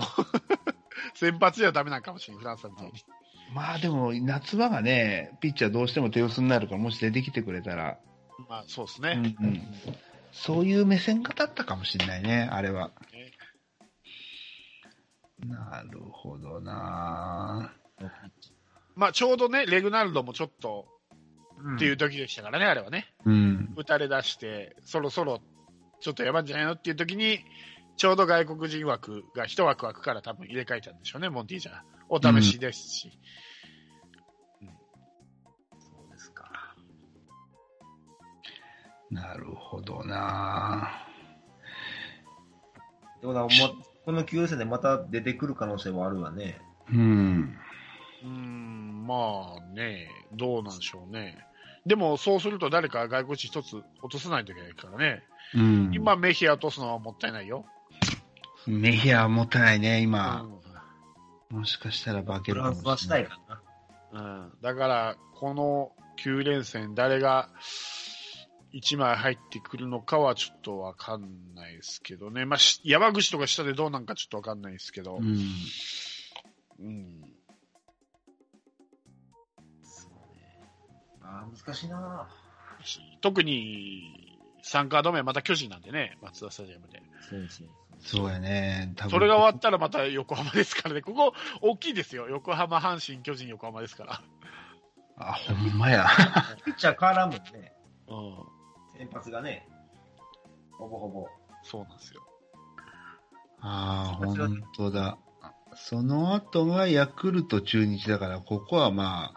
[1.14, 2.94] 先発じゃダメなんかもしれん、フランスみたいに。
[3.54, 8.00] まあでも、夏場がね、ピッチャーどうしても手薄になるから、もし出てきてくれたら、
[8.48, 9.36] まあ、そうですうんね。
[9.42, 9.62] うん、
[10.32, 12.94] そういう目線がだったかもしれないね、あれは。
[13.12, 13.32] ね
[15.40, 17.74] なるほどな
[18.96, 20.88] まあ、ちょうどね、レグナルドもちょっと
[21.58, 23.14] うんっていう時でしたからね、あれはね。
[23.26, 23.74] うん。
[23.76, 25.42] 打たれ出して、そろそろ
[26.02, 26.74] ちょっとやばいんじゃないの？
[26.74, 27.40] っていう時に、
[27.96, 31.76] ちょうど外国人枠が一枠枠から多分入れ替えたんでしょうね、モンティージャー。
[32.10, 33.20] お試しですし。
[35.80, 36.76] そうですか。
[39.10, 40.90] なるほどな
[43.22, 43.50] でもな、ま、
[44.06, 46.60] この9戦でまた出てくる可能性はあるわね。
[46.92, 47.58] うん。
[48.24, 51.38] うーん、まあね、どうなんでしょうね。
[51.86, 55.24] でも、そうすると誰か外国人一つ落とさないといけないからね。
[55.56, 55.92] うん。
[55.94, 57.66] 今、メヒア落とすのはもったいないよ。
[58.68, 60.44] メヒアはもったいないね、う今。
[60.44, 60.62] ん
[61.50, 63.26] もしかしたら化けフるかもしれないい。
[63.26, 63.62] かな。
[64.14, 65.92] うん、だから、この
[66.24, 67.50] 9連戦、誰が
[68.74, 72.46] 1枚入ってくるのかはちょっとわかんないですけどね。
[72.46, 75.18] まあ、し山口とか下でどうなんかちょっとわかんないですけど。
[75.18, 75.26] うん。
[76.80, 77.22] うん。
[81.32, 82.28] ああ、難しいな
[83.22, 87.02] 特に、3カード目はまた巨人なんでね、松田スタジアムで。
[87.30, 87.68] そうそう
[88.04, 88.94] そうやね。
[88.96, 91.02] 多分それが終わったらまた横浜ですからね。
[91.02, 92.28] ここ、大きいですよ。
[92.30, 94.22] 横浜、阪神、巨人、横浜ですから。
[95.18, 96.08] あ、ほんまや。
[96.66, 97.74] ピッチャー変わらんもんね。
[98.08, 98.98] うん。
[98.98, 99.68] 先発がね。
[100.72, 101.28] ほぼほぼ。
[101.64, 102.22] そうなんですよ。
[103.60, 105.20] ああ、ほんとだ。
[105.76, 109.34] その後がヤクルト中日だから、ここはま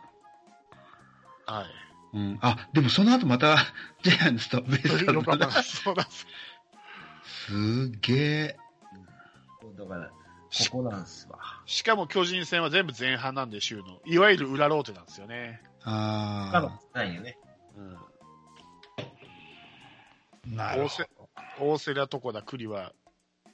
[1.47, 1.84] あ、はい。
[2.15, 2.39] うん。
[2.41, 3.57] あ、でもその後また、
[4.03, 5.51] ジャイアンツとベイスターズ横浜だ。
[5.63, 8.57] そうなんですげえ。
[9.77, 10.15] だから、こ
[10.71, 11.39] こなんすわ。
[11.67, 14.01] しかも巨人戦は全部前半なんで、週の。
[14.05, 15.61] いわゆる裏ローテなんですよね。
[15.83, 17.37] あ他のないよね。
[17.77, 17.97] うん。
[20.61, 21.09] あ、なるほ大瀬
[21.59, 22.93] 大瀬良とこだ、栗は、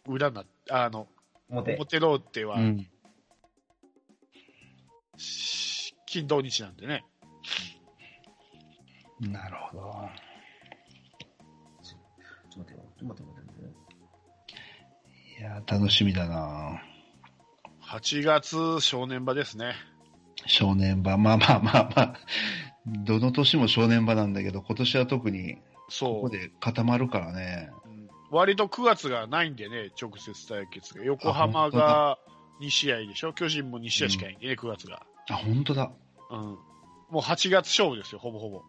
[0.07, 1.09] 裏な、あの、
[1.49, 1.75] 表。
[1.77, 2.63] 表ローテはど。
[2.63, 2.87] う、ん。
[5.17, 7.05] し金土日なんでね。
[9.21, 9.83] なるほど。
[11.83, 12.79] ちょっと待ってよ。
[12.99, 13.77] ちょっと待って待って待っ
[15.37, 15.41] て。
[15.41, 16.83] いや、楽しみだな
[17.83, 19.75] 8月正念場ですね。
[20.47, 21.19] 正念場。
[21.19, 22.15] まあまあまあまあ。
[22.87, 26.23] どの年も正念場なんだけど、今年は特にこそう。
[26.23, 27.71] こで固まるからね。
[27.85, 27.91] うん
[28.33, 31.03] 割と9月がないんでね、直接対決が。
[31.03, 32.17] 横浜あが
[32.61, 33.33] 2試合でしょ？
[33.33, 35.03] 巨人も2試合しかないんでね、9月が。
[35.29, 35.91] あ、本当だ。
[36.31, 36.39] うん。
[36.39, 36.59] も
[37.15, 38.63] う8月勝負ですよ、ほぼほぼ。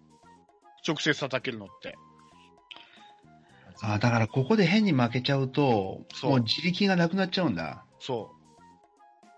[0.88, 1.96] 直接叩けるのって。
[3.82, 7.84] あ、だからここで変に負けちゃうと、そうもう自力がなくなっちゃうんだ。
[8.00, 8.32] そ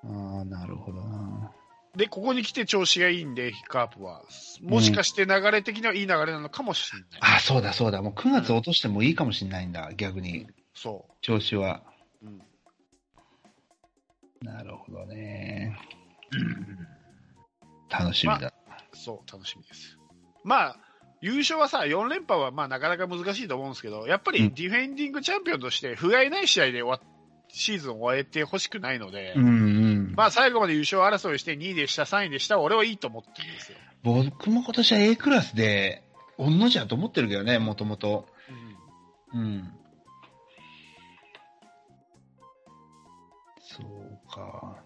[0.03, 1.51] ああ、なるほどな。
[1.95, 1.97] う。
[1.97, 4.23] で、ここに来て調子がいいんで、カープは。
[4.61, 7.35] もしかして流れ的にはいい流れなのかもしれない。
[7.37, 8.01] あ、そうだそうだ。
[8.01, 10.47] もう9月落としてもいいかもしれないんだ、逆に。
[10.73, 11.83] そ調子は。
[12.21, 12.27] う。
[12.27, 12.41] うん。
[14.41, 15.77] なるほどね。
[17.89, 18.53] 楽しみだ。
[18.93, 19.97] そう、楽しみです。
[20.43, 20.77] まあ、
[21.23, 26.99] 優勝はさ、4連覇はまあなかなか難しいと思うんですけど、やっぱりうんディフェンディングチャンピオンとして、不甲斐ない試合で終わ
[27.47, 30.13] シーズンを終えてほしくないので、うんうん。
[30.17, 33.77] まあ最後まで優勝争いして2位でした、3位でした、俺はいいと思ってるんですよ。
[34.03, 36.03] 僕も今年は A クラスで、
[36.37, 38.27] 御の字だと思ってるけどね、もともと。
[39.33, 39.73] うんうん。
[43.61, 44.83] そうか。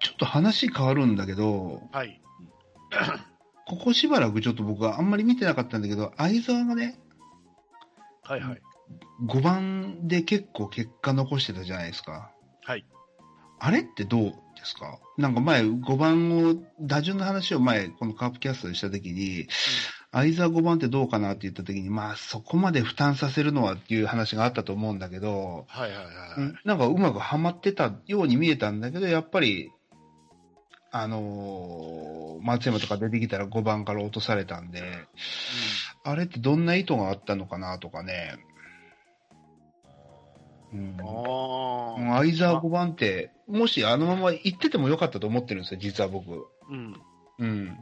[0.00, 2.20] ちょっと話変わるんだけど、はい。
[3.66, 6.98] ここしばらくちょっと僕はあんまり見てなかったんだけど、相沢がね、
[8.22, 8.62] はいはい。
[9.26, 12.30] 5番で結構結果残してたじゃないですか。
[12.64, 12.84] はい。
[13.58, 14.32] あれってどうで
[14.64, 14.98] すか？
[15.18, 19.48] なんか前、5番を、打順の話を前、このカープキャストでしたときに、
[20.12, 26.06] 相沢5番ってどうかなって言ったときに、まあそこまで負担させるのはっていう話があったと思うんだけど、はいはいはい。
[26.38, 29.70] うんなんかうまくはまってたように見えたんだけど、やっぱり、
[31.02, 34.82] あのー松山とか出てきたら5番から落とされたんで、
[36.04, 38.36] あれってどんな意図があったのかなとかね。
[40.72, 40.96] うん。
[41.00, 42.22] ああ。
[42.22, 46.46] 相沢5番って、もしあのまま行っててもよかったと思ってるんですよ、実は僕。
[46.70, 46.94] うん。
[47.38, 47.76] うん。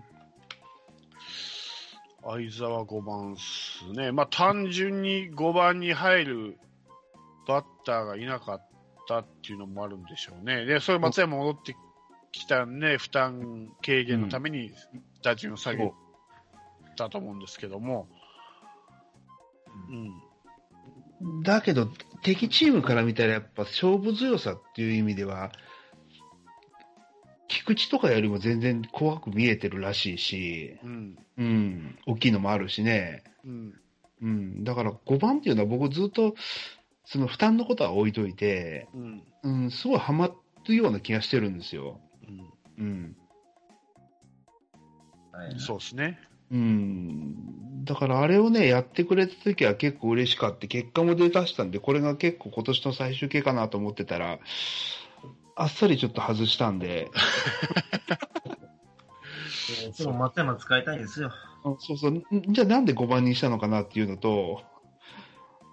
[2.23, 4.13] 相沢5番っすね。
[4.13, 6.59] まあ単純に5番に入る
[7.47, 8.69] バッターがいなかっ
[9.07, 10.65] たっていうのもあるんでしょうね。
[10.65, 11.77] で、それ松山戻って
[12.41, 14.73] きたんで、負担軽減のために
[15.23, 15.93] 打順を下げ
[16.97, 18.09] たと思うんですけども。
[21.23, 21.43] うん。
[21.43, 21.89] だけど、
[22.23, 25.53] 敵チームから見たらやっぱ勝負強さっていう意味では、
[27.49, 31.19] 菊池とかよりも全然怖く見えてるらしいし、うん。
[31.37, 33.23] うん、大きいのもあるしね。
[33.45, 33.75] うん。
[34.23, 36.35] うん、だから5番っていうのは僕ずっと、
[37.05, 39.23] その負担のことは置いといて、うん。
[39.43, 40.31] うん、すごいハマ
[40.67, 42.01] るような気がしてるんですよ。
[42.79, 43.17] うん。
[45.59, 46.19] そうですね。
[46.51, 47.85] うん。
[47.85, 54.39] だからあれをね、やってくれた時は結構嬉しかって、結果も出だしたんで、これが結構今年の最終形かなと思ってたら、
[55.57, 57.11] あっさりちょっと外したんで、
[59.85, 61.33] えーでも松山使いたいんですよ。
[61.79, 64.63] そうそう、んじゃあなんで5番にしたのかなっていうのと、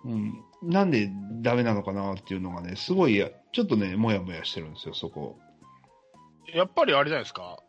[0.06, 1.12] うん、なんで
[1.42, 5.38] ダメなのかなっていうのがね、すごい、ちょっとね、もやもやしてるんですよ、そこ。
[6.48, 7.60] やっぱりあれじゃないですか。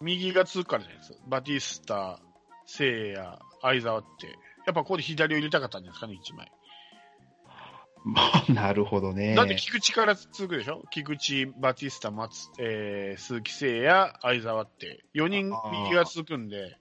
[0.00, 1.18] 右が続くからじゃないですか。
[1.26, 2.20] バティスタ、
[2.66, 4.26] 聖夜、相沢って。
[4.66, 6.52] やっぱここで左を入れたかったんじゃないですかね、1枚。
[8.02, 9.34] まあ、なるほどね。
[9.34, 10.82] だって菊池から続くでしょ？
[10.90, 15.04] 菊池、バティスタ、松、えー、鈴木誠也、相沢って。
[15.14, 16.78] 4人右が続くんで、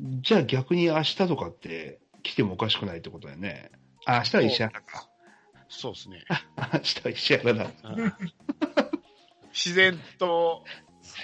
[0.00, 3.70] じゃあ逆に明日とかって来てもおかしくないってことだよね。
[4.04, 5.08] あ、明日は石原か。
[5.68, 6.24] そうですね。
[6.74, 7.66] 明日は石原だ。
[9.52, 10.64] うん自然と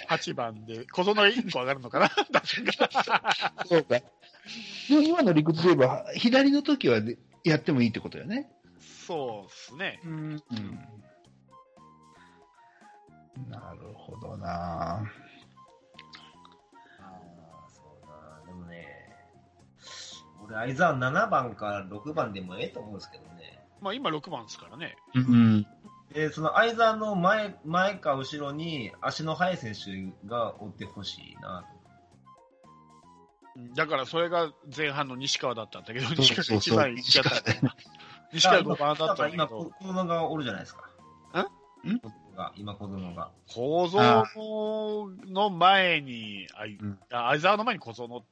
[0.09, 2.11] 8番で、小園が1個上がるのかな？
[3.67, 4.01] そうか。
[4.89, 7.01] でも今の理屈で言えば、左の時は
[7.45, 8.51] やってもいいってことだよね。
[9.07, 10.01] そうですね。
[10.05, 10.43] うん。
[13.49, 15.07] なるほどなああ、
[17.71, 18.47] そうだ。
[18.47, 18.87] でもね、
[20.45, 23.65] 俺、相沢7番から6番でもええと思うんですけどね。
[23.81, 24.97] まあ今6番ですからね。
[25.15, 25.67] うん。
[26.13, 31.65] で、その相沢の前、前か後ろに足の速い選手が追ってほしいな。
[33.75, 37.31] だからそれが前半の西川だったんだけど、西川が一番いっちゃった。
[38.33, 40.85] 西川5番だったんだけ今、ど、小園がおるじゃないですか。
[41.85, 41.91] ん？
[41.91, 42.01] ん
[42.57, 43.31] 今、小園が。
[43.53, 44.25] 構造
[45.27, 46.47] の前に、
[47.11, 48.25] あ相沢の前に小園。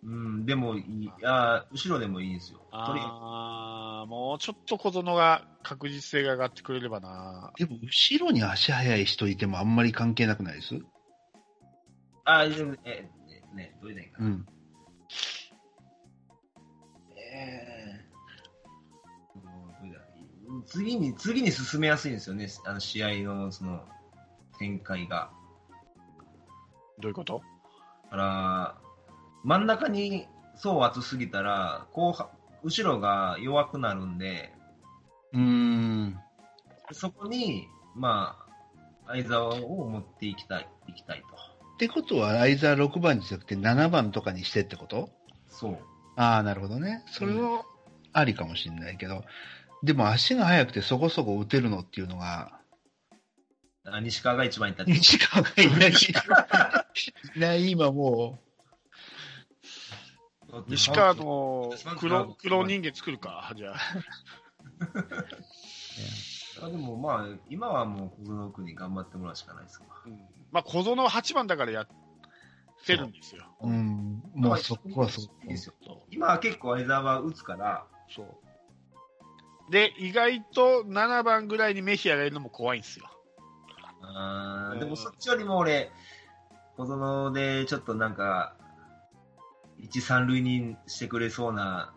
[0.00, 2.60] うん、でもいい、いや、後ろでもいいんですよ。
[2.70, 7.52] あーもうちょっと小園が確実性が上がってくれればな。
[7.58, 10.78] でも、後ろに足速い人いてもあんまり関係なくないです？
[10.78, 10.86] く、
[12.24, 14.26] あ、でも、え、ね、ね、どういうのいいかな。
[14.26, 14.46] うん。
[17.16, 19.50] えーうんど
[19.82, 19.98] ういうの
[20.58, 23.84] いい次に、次に進めやすいんですよね、あの試合のその
[24.60, 25.32] 展開が。
[27.00, 27.42] どういうこと？
[28.04, 28.78] だから、
[29.44, 32.28] 真ん中に層厚すぎたら、後半、
[32.62, 34.52] 後ろが弱くなるんで、
[35.32, 36.18] うーん。
[36.92, 38.36] そこに、ま
[39.06, 41.26] あ、相沢を持っていきたい、いきたいと。
[41.74, 45.10] ってことは、相沢6番じゃなくて7番とかにしてってこと？
[45.48, 45.78] そう。
[46.16, 47.04] ああ、なるほどね。
[47.06, 47.62] それは
[48.12, 49.24] ありかもしれないけど、
[49.84, 52.58] でも足が速くてそこそこ打てるのっていうのが、
[53.84, 54.92] あ西川が一番いったって。
[54.92, 55.92] 西川がいない。
[57.36, 58.40] いない、今も
[60.66, 63.76] 西川の黒黒人間作るか、じゃあ。
[66.64, 69.86] あでもまあ、今はもう小園君に頑張ってもらうしかないですわ。
[70.06, 70.18] うん
[70.50, 71.88] まあ小園は8番だからやっ
[72.86, 73.44] てるんですよ。
[73.60, 75.74] う、うん、もうそこはそこいいですよ。
[76.10, 78.26] 今は結構相沢は打つから、そう。
[79.70, 83.10] で、意外と7番ぐらいにメヒアがいるのも怖いんですよ。
[84.00, 85.90] あーうんでもそっちよりも俺、
[86.76, 88.54] 小園でちょっとなんか、
[89.80, 91.94] 一三塁にしてくれそうな、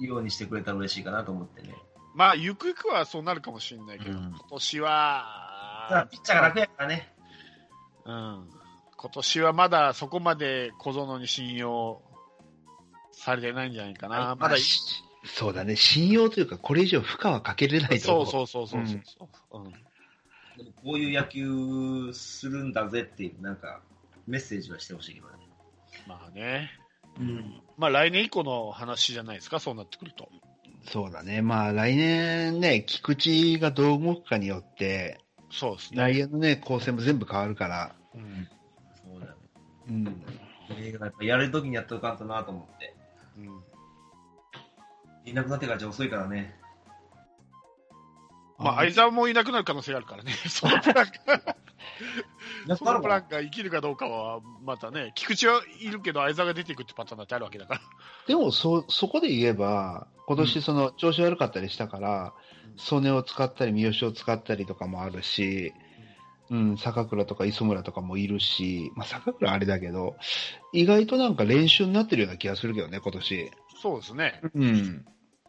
[0.00, 1.74] ようにしてくれたら嬉しいかなと思ってね。
[2.14, 7.12] まあ、ゆくゆくはそうなるかもしれないけど、うん今年は、ピッチャーが楽やからね。
[8.04, 8.48] うん。
[8.96, 12.00] 今年はまだそこまで小園に信用
[13.12, 14.28] されてないんじゃないかな。
[14.28, 14.80] はいまだい、し
[15.26, 18.26] そうだね、信用というか、これ以上負荷はかけれないとそう思う。
[18.26, 19.62] そうそうそうそう。
[19.62, 19.72] うん
[20.56, 23.80] でもこういう野球するんだぜっていう、なんか、
[24.26, 25.33] メッセージはしてほしいけどね。
[26.06, 26.70] まあね。
[27.18, 30.28] うんまあ来年以降の話じゃないですか、そうなってくると。
[30.90, 31.42] そうだね。
[31.42, 35.18] まあ来年ね、菊池がどう動くかによって、
[35.50, 35.98] そうですね。
[35.98, 37.94] 内野のね、構成も全部変わるから。
[38.14, 38.48] うん。
[39.10, 39.32] そうだね。
[39.88, 40.24] うん。
[40.78, 42.94] 映画やっぱやれるときにやっとかんとなと思って。
[43.38, 43.62] うん。
[45.24, 46.54] いなくなってからじゃ遅いからね。
[48.64, 50.32] まあ、相沢もいなくなる可能性があるからね。
[50.48, 51.06] そのプラン
[52.66, 57.80] が、そのプランが生きるかどうかは、またね、菊池はいるけど、相沢が出ていくってパターンだってあるわけだから。
[58.26, 62.32] でも、そ、そこで言えば、今年その調子悪かったりしたから、
[62.76, 65.74] 曽根を使ったり、三好を使ったりとかもあるし、
[66.50, 70.16] うん、坂倉とか磯村とかもいるし、まあ、坂倉あれだけど、
[70.72, 73.50] 意外となんか練習になってるような気がするけどね、今年。
[73.82, 74.40] そうですね。
[74.54, 75.04] うん。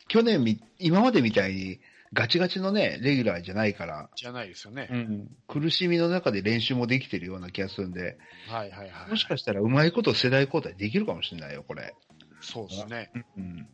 [0.07, 1.79] 去年み、今までみたいに
[2.13, 4.87] ガチガチのね、レギュラーじゃないから、じゃないですよね。
[4.93, 9.09] ん、苦しみの中で練習もできてるような気がするんで、はいはいはい。
[9.09, 11.95] もしかしたらうまいこと世代交代できるかもしれないよ、これ。
[12.41, 13.11] そうですね。
[13.37, 13.67] うん。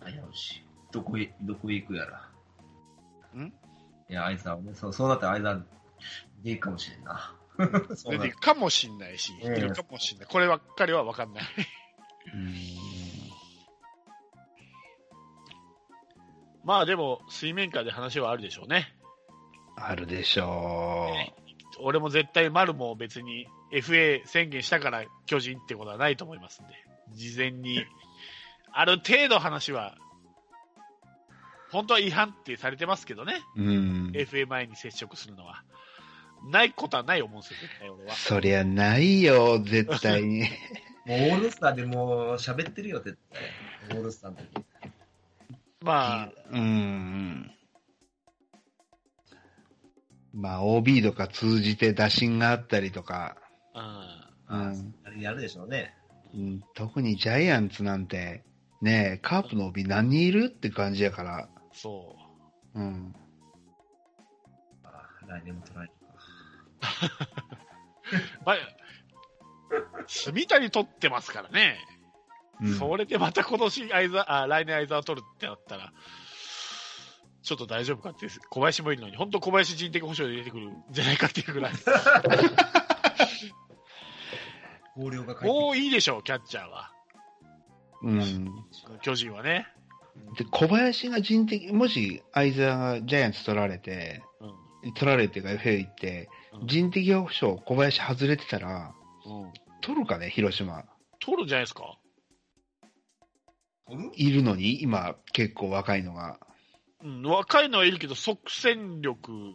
[0.00, 0.64] あよし。
[0.92, 2.30] どこへ、どこへ行くやら。
[3.34, 3.52] ん？
[4.10, 4.74] いや、相沢ね。
[4.74, 5.64] そう、そうなったら相沢
[6.42, 7.34] でいいかもしれんな。
[8.08, 10.28] 出ていくかもしんないし、いええるかもしんない。
[10.28, 11.44] こればっかりは分かんない。
[16.64, 18.94] まあでも、水面下で話はあるでしょうね。
[19.76, 21.08] あるでしょ
[21.80, 26.74] 俺も絶対丸も別に FA 宣言したから巨人ってことはないと思いますんで、
[27.12, 27.84] 事前に、
[28.72, 29.96] ある程度話は、
[31.70, 33.62] 本当は違反ってされてますけどね、う。
[33.62, 34.12] うん。
[34.14, 35.62] FA 前に接触するのは。
[36.50, 38.14] ないことはない思うんですよ、絶対俺は。
[38.14, 40.42] そりゃないよ、絶対に。
[41.04, 43.98] もうオールスターでもう喋ってるよ、絶対。
[43.98, 44.64] オールスターの時。
[45.80, 47.50] まあ、うん。
[50.34, 53.36] まあ、OB とか通じて打診があったりとか、
[53.74, 54.60] うん。
[54.70, 55.94] うんあれやるでしょうね。
[56.34, 58.44] うん、特にジャイアンツなんて、
[58.80, 62.16] ねえ、カープの OB 何人いるって感じやから、そ
[62.74, 62.80] う。
[62.80, 63.14] うん。
[64.84, 64.88] あ
[65.26, 66.08] 来年も取られるか。
[68.44, 68.56] まあ、
[70.06, 71.76] 住谷取ってますからね。
[72.60, 75.92] うん、それでまた今年相沢、あ、来年相沢取るってなったら、
[77.42, 81.72] ちょっと大丈夫かって、小林もいるのに、本当小林人的保障で出てくるんじゃないかっていうぐらい。
[85.44, 86.90] もういいでしょう、キャッチャーは。
[88.02, 88.48] うん。
[89.02, 89.66] 巨人はね。
[90.36, 94.22] で、小林が人的、もし相沢がジャイアンツ取られて、
[94.82, 94.92] うん。
[94.94, 98.92] 取られてか FA 行って、うん人的保障小林外れてたら、
[99.26, 99.52] うん。
[99.80, 100.84] 取るかね、広島。
[101.20, 101.96] 取るんじゃないですか？
[104.14, 106.38] いるのに、今、結構若いのが。
[107.02, 107.22] うん。
[107.22, 109.54] 若いのはいるけど、即戦力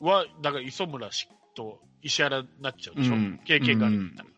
[0.00, 3.14] は、だから磯村氏と石原になっちゃうでしょ？
[3.14, 4.28] うん経験があるんだったら。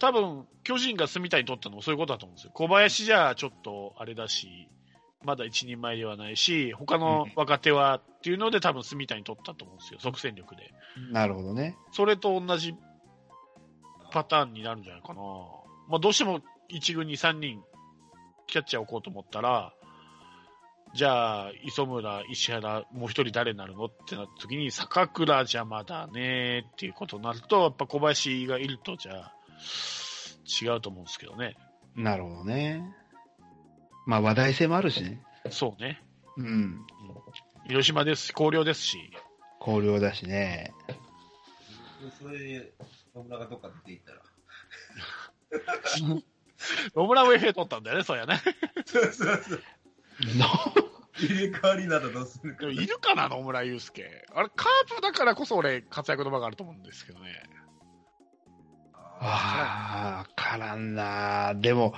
[0.00, 2.52] 多分、巨人が住谷取ったのもそういうことだと思うんですよ。
[2.54, 4.68] 小林じゃちょっとあれだし、
[5.24, 9.98] まだ一人前ではないし、他の若手はっていうので多分住谷取ったと思うんですよ。
[10.00, 10.72] 即戦力で。
[11.10, 11.76] なるほどね。
[11.92, 12.74] それと同じ
[14.12, 15.22] パターンになるんじゃないかな。
[15.88, 16.40] まあどうしても
[16.72, 17.62] 1軍に3人
[18.46, 19.74] キャッチャー置こうと思ったら、
[20.94, 29.34] じゃあ、磯村、石原、もう一人誰になるのってなった時に、坂倉じゃまだねっていうことになると、やっぱ小林がいると、じゃあ、
[30.62, 31.56] 違うと思うんですけどね。
[31.94, 32.82] なるほどね。
[34.06, 35.22] まあ話題性もあるしね。
[35.50, 36.02] そうね。
[36.38, 36.86] うん。
[37.66, 39.10] 広島ですし、広陵ですし、
[39.62, 40.72] 広陵だしね。
[42.18, 42.72] それで、
[43.14, 44.22] 野村がどっか出て行ったら。
[46.94, 48.40] 野村ウェフェ取ったんだよね、そうやね。
[48.86, 49.60] そうそうそう。
[50.36, 50.46] の
[51.14, 52.72] 入れ替わりなどどうするかでも。
[52.72, 54.26] いるかな、野村祐介。
[54.34, 57.42] あれ、カープだからこそ俺、活躍の場があると思うんですけどね。
[59.20, 61.54] ああ、からんな。
[61.56, 61.94] でも、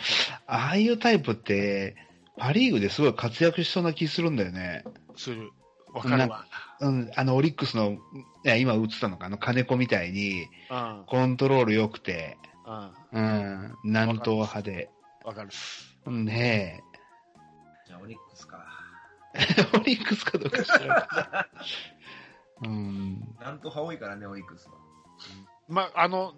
[0.47, 1.97] ああいうタイプって、
[2.39, 4.85] パリーグですごい活躍しそうな気するんだよね。
[5.17, 5.51] する。
[5.93, 6.47] わかるわ。
[6.81, 7.99] うん、あの、オリックスの、
[8.45, 11.05] いや、今映ったのか、あの、金子みたいに、うん。
[11.07, 12.39] コントロール良くて、
[13.13, 13.21] うん。
[13.21, 14.91] うん、南東派で。
[15.25, 15.51] わかる。
[16.11, 16.83] ね
[17.87, 18.65] じゃあ、オリックスか。
[19.35, 19.41] え。
[19.79, 21.49] オリックスかどうか知ら
[22.65, 22.69] ん。
[22.69, 23.37] うん。
[23.41, 24.75] なんと派多いからね、オリックスは。
[25.69, 26.35] まあ、あの、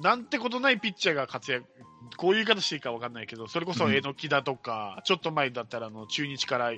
[0.00, 1.66] なんてことないピッチャーが活躍、
[2.16, 6.72] こういう言い方していいかわかんないけど、それこそ榎木だとか、ちょっと前だったらあの中日から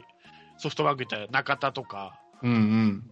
[0.58, 3.10] ソフトバンク行ったら中田とか、うんうん。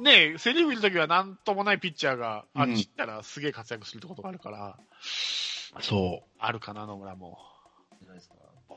[0.00, 4.78] ねえ、セリーグいるときはなんともないピッチャーが、あうんっち行ったらすげえ活躍するってことがあるから、
[5.80, 6.28] そう。
[6.38, 7.38] あるかな、野村も。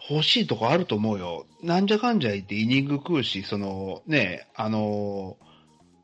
[0.09, 1.45] 欲しいとこあると思うよ。
[1.61, 5.37] なんじゃかんじゃ言ってイニング食うし、その、ね、あの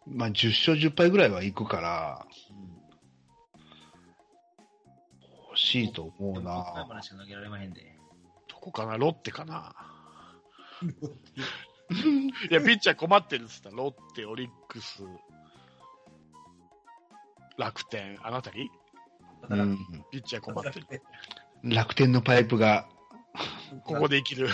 [0.07, 2.25] まあ、10勝10敗ぐらいは行くから、
[5.49, 6.87] 欲しいと思うな。
[8.47, 9.73] どこかな、ロッテかな。
[12.49, 15.03] いや、ピッチャー困ってるっつったら、ロッテ、オリックス、
[17.57, 18.69] 楽天、あのあたり
[19.49, 19.77] うん
[20.11, 20.87] ピッチャー困ってる。
[21.63, 22.87] 楽天のパイプが、
[23.85, 24.49] ここで生きる。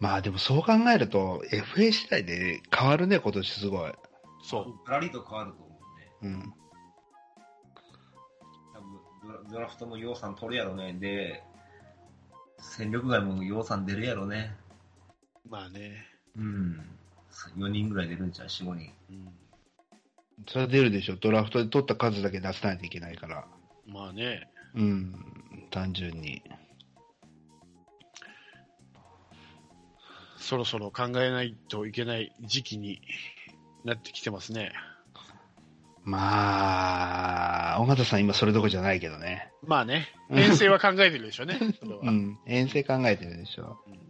[0.00, 3.92] まあでもそう考えると、FA 次第で変わるね、今年すごい。
[4.42, 4.74] そう。
[4.86, 5.80] ガラリと変わると思
[6.22, 6.34] うね。
[6.34, 6.54] うん。
[9.50, 10.92] ドラフトも予算取るやろね。
[10.94, 11.42] で、
[12.58, 14.54] 戦力外も予算出るやろね。
[15.48, 16.06] まあね。
[16.36, 16.80] うん。
[17.56, 18.92] 4人ぐらい出るんちゃう ?4、5人。
[19.10, 19.28] うん、
[20.46, 21.16] それは出るでしょ。
[21.16, 23.46] ドラフトで取った数だけ出さないといけないから。
[23.86, 24.48] まあね。
[24.74, 25.14] うん。
[25.70, 26.42] 単純に。
[30.38, 33.00] そろそろ考えないといけない時期に
[33.84, 34.72] なってきてますね。
[36.04, 39.50] まあ、尾形さん今それどころじゃないけどね。
[39.66, 40.08] まあね。
[40.30, 41.58] 編成は考えてるでしょうね。
[41.80, 42.00] それは。
[42.02, 42.38] うん。
[42.46, 43.78] 遠征考えてるでしょ。
[43.86, 44.00] うんうん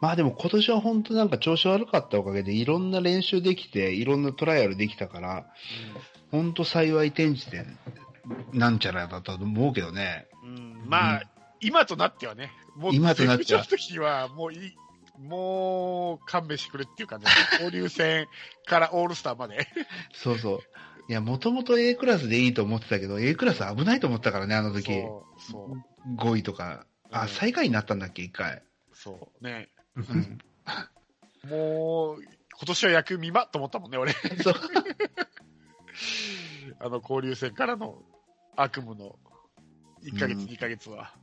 [0.00, 5.46] まあでも今年は本当なんか調子悪かったおかげでいろんな練習できて、いろんなトライアルできたから、
[6.32, 7.64] 本当幸い転じて、
[8.52, 10.26] なんちゃらだったと思うけどね。
[10.42, 11.22] うんうんまあ、
[11.60, 13.62] 今となってはね、もう今となっては
[14.02, 14.74] はもういい、
[15.18, 17.26] もう勘弁してくれっていう感じ、
[17.62, 18.26] 交流戦
[18.66, 19.66] からオールスターまで。
[20.12, 20.58] そうそう。
[21.08, 24.92] いや、もともと A クラスでいいと思ってたけど、A クラス危ないと思ったからね、あの時。
[24.92, 26.86] そう、そう、5位とか。
[27.10, 28.62] あ、うん最下位になったんだっけ、1回。
[28.92, 29.68] そう、ね。
[29.96, 30.38] うん。
[31.50, 32.32] もう、今
[32.66, 34.12] 年は野球見まと思ったもんね、俺。
[34.12, 34.54] そう。
[36.80, 38.02] あの交流戦からの
[38.56, 39.18] 悪夢の
[40.02, 41.14] 1ヶ月、うん2ヶ月は。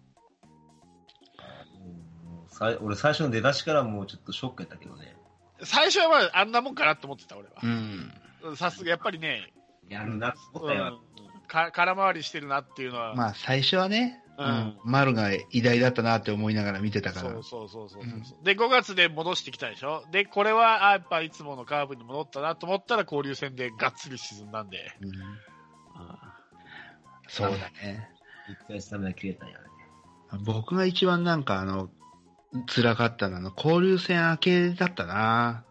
[2.60, 5.16] うんさい俺最初の出だしからもうちょっとショックやったけどね。
[5.64, 7.68] 最初はまああんなもんかなと思ってた、俺はう。
[8.54, 8.56] ん。
[8.56, 9.52] さすが、やっぱりね、
[9.90, 11.00] やるなって思うんったよ。
[11.48, 14.78] か空回りしてるなっていうのは、まあ、最初はね、ううんん。
[14.86, 17.44] 丸が偉大だったなって思いながら見てたからそう。
[17.44, 20.06] そうそうそうそう、うんで、5月で戻してきたでしょ？
[20.12, 24.78] で、これは、あやっぱいつものカーブに戻ったなと思ったら交流戦でがっつり沈んだんで。
[25.02, 25.12] うん
[27.28, 28.10] そうだね。
[28.48, 29.64] 一回スタミナ切れたんやね。
[30.46, 31.90] 僕が一番なんかあの、
[32.68, 35.64] 辛かったのはあの、交流戦明けだったな。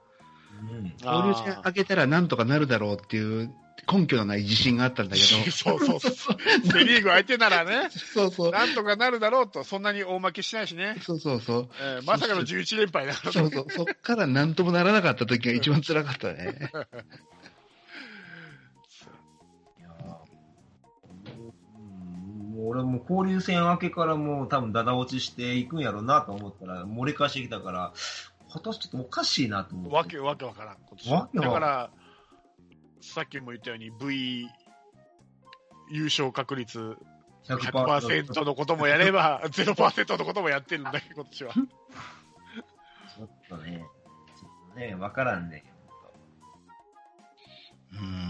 [0.61, 0.93] うん。
[1.03, 3.51] 交流戦明けたらなんとかなるだろうっていう
[3.91, 5.27] 根拠のない自信があったんだけど。
[5.51, 6.39] そうそうそう。
[6.71, 8.53] セリーグ相手ならね、そうそう。
[8.53, 10.97] なんとかなるだろうと、そんなに大負けしないしね。
[11.03, 11.69] そうそうそう。
[11.81, 13.33] えーまさかの11連敗だからね。
[13.33, 13.67] そうそう。
[13.71, 16.71] そっからなんともならなかった時が一番辛かったね。
[22.69, 27.93] 俺も交流戦明けからもう多分ダダ落ちしていくんやろうなと思ったら、漏れ返してきたから、
[28.51, 29.97] 今年ちょっとおかしいなと思って。
[29.97, 31.91] わけわけわからん、今年わけわだから、
[33.01, 34.49] さっきも言ったように V
[35.91, 36.97] 優勝確率
[37.47, 41.53] 100%のこともやれば、 0%のこともやってるんだけど、今年は。
[41.55, 43.85] ちょっとね、
[44.39, 45.65] ちょっとね、わからんね。
[47.93, 48.28] うーん。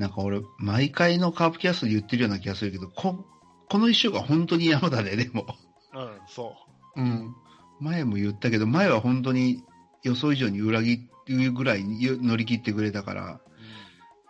[0.00, 3.26] なんか俺、毎回のカープキャストで言ってるような気がするけど、こ、
[3.68, 5.46] この一週間本当に山田で、でも。
[5.92, 6.56] うん、そ
[6.96, 7.34] うん。
[7.80, 9.62] 前も言ったけど、前は本当に
[10.02, 13.40] 予想以上に裏切るぐらいに乗り切ってくれたから、う。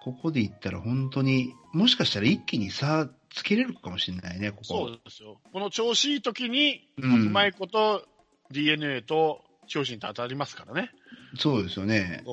[0.03, 4.65] ここで言ったら本当に、もしかしたら一気に差つけれるかもしれないね、ここ。
[4.65, 5.41] そうですよ。
[5.53, 8.05] この調子いい時に、ううんまいこと
[8.51, 10.91] DNA と超新と当たりますからね。
[11.39, 12.25] そうですよね。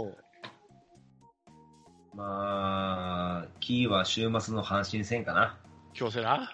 [2.17, 5.59] まあ、キーは週末の阪神戦かな。
[5.93, 6.51] 京セラ、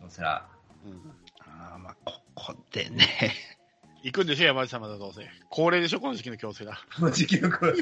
[0.00, 0.48] どうせら。
[0.84, 3.06] うん、あーまあ、ここでね。
[4.02, 5.30] 行くんでしょ、山内さんまだどうせ。
[5.50, 6.76] 恒例でしょ、この時期の京セラ。
[6.96, 7.72] この時期の頃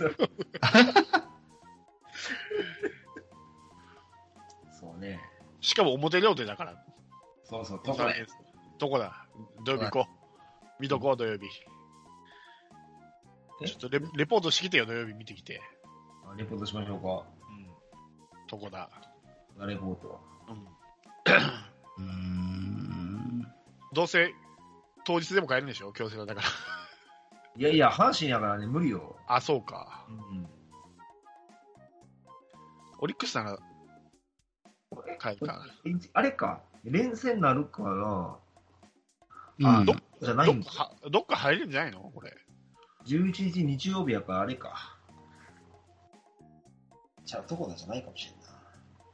[4.78, 5.18] そうね。
[5.62, 6.84] しかも表両手だから。
[7.44, 8.26] そうそう、どこで。
[8.78, 9.26] どこだ？
[9.64, 10.06] 土曜日行こ
[10.78, 10.82] う。
[10.82, 11.46] 見とこう、土曜日。
[13.62, 13.66] え？
[13.68, 15.62] ちょっとレレポートしてきてよ、土曜日見てきて。
[16.32, 17.24] あレポートしましょうか。
[17.50, 17.66] うん。
[18.48, 18.88] どこだ？
[19.66, 20.20] レポート。
[21.98, 22.06] うん。
[22.06, 23.46] うーん。
[23.92, 24.32] どうせ、
[25.04, 25.92] 当日でも帰るんでしょ？
[25.92, 26.46] 京セラだから。
[27.56, 29.16] いやいや、阪神やからね、無理よ。
[29.26, 30.06] あ、そうか。
[30.08, 30.48] うん。
[32.98, 33.58] オリックスなら
[35.08, 35.62] え帰るか。
[36.14, 38.38] あれか、連戦なるから、
[39.78, 40.70] うんどじゃないんか。
[40.70, 42.00] どっか、どっか入るんじゃないの？
[42.14, 42.32] これ。
[43.06, 44.96] 11日日曜日やからあれか。
[47.24, 48.46] じゃあ、どこだじゃないかもしれんな。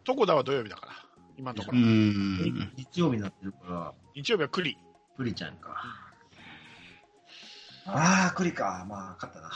[0.06, 0.92] 床田は土曜日だから。
[1.36, 1.80] 今のとこうろ。
[1.80, 2.72] ん。
[2.76, 4.78] 日曜日になってるから、日曜日は栗。
[5.16, 5.76] プリちゃんか。
[7.86, 8.86] ああ、栗か。
[8.88, 9.50] まあ、勝ったな。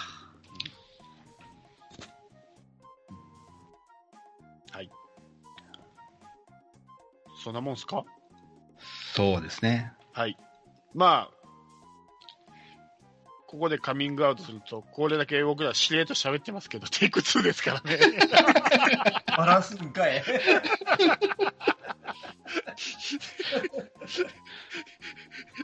[7.44, 8.05] そんなもんすか？
[9.16, 9.92] そうですね。
[10.12, 10.38] はい。
[10.94, 11.41] まあ、
[13.53, 17.98] ここでカミングアウトすると、これだけ僕らしれっと喋ってますけど、テイク2ですからね。
[19.36, 20.24] バランスんかい。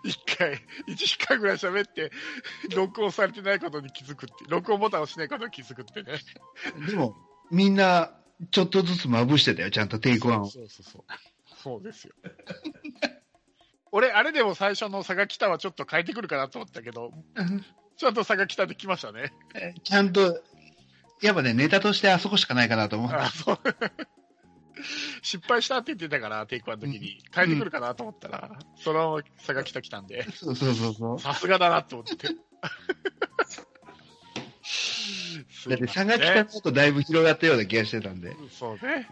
[0.04, 2.12] 一回、一時間ぐらい喋って、
[2.76, 6.18] 録音されてないことに気づくって、録音ボタンを押しないことに気づくってね。
[6.90, 7.16] でも、
[7.50, 8.12] みんな、
[8.50, 10.46] ちょっとずつまぶしてたよ、ちゃんとテイクワンを。
[10.50, 11.04] そうそうそう。
[11.62, 12.14] そうですよ。
[13.92, 17.12] 俺、あれでも最初の差が来たはちょっと変えてくるかなと思ったけど、
[17.96, 19.32] ちゃんと差が来たできましたね。
[19.82, 20.42] ちゃんと、
[21.20, 23.16] やっぱね、ネタとしてあそこしかないかなと思って。
[23.16, 23.58] あそう
[25.22, 27.18] 失敗したって言ってたから、テイクワンの時に。
[27.34, 31.18] 変えてくるかなと思ったら、その差が来た来たんで、そうそうそうそう。
[31.18, 32.28] さすがだなって思って。
[35.68, 38.36] だって差が来た後だいぶ広がったような気がしてたんで。
[38.50, 39.08] そうね。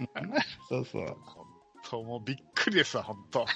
[0.68, 1.16] そうそう。
[1.82, 3.46] そう、もうびっくりですわ、本当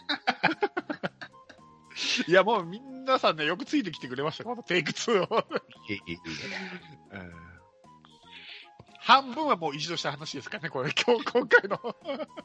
[2.27, 5.45] いや、もう皆さんね、よくついてきてくれました、このテイク2を。
[8.99, 11.97] 半分はもう一度した話ですからね、これ、 今日、今回の。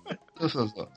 [0.10, 0.92] えそうそうそう。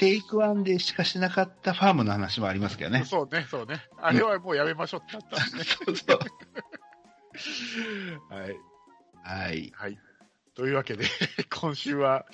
[0.00, 3.04] テイクワンでしかしなかったファームの話もありますけどね。
[3.04, 3.86] そうね、そうね。
[3.98, 5.64] あれはもうやめましょうってなったんでね。
[5.64, 6.18] そうそう。
[8.34, 8.56] はい。
[9.22, 9.72] はい。
[9.74, 9.98] はい。
[10.54, 11.06] というわけで、
[11.50, 12.26] 今週は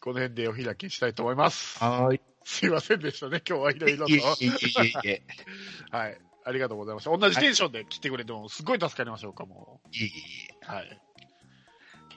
[0.00, 1.82] この辺でお開きにしたいと思います。
[1.82, 2.20] はい。
[2.46, 4.18] すいませんでしたね、今日はいろいろといえ。
[4.18, 4.50] いえい
[5.04, 5.22] えいえ。
[5.90, 6.18] はい。
[6.44, 7.10] ありがとうございました。
[7.10, 10.12] 同じテンションで来てくれても、すごい助かりましょうか、もいえい
[10.52, 10.72] えう。
[10.72, 11.02] はい。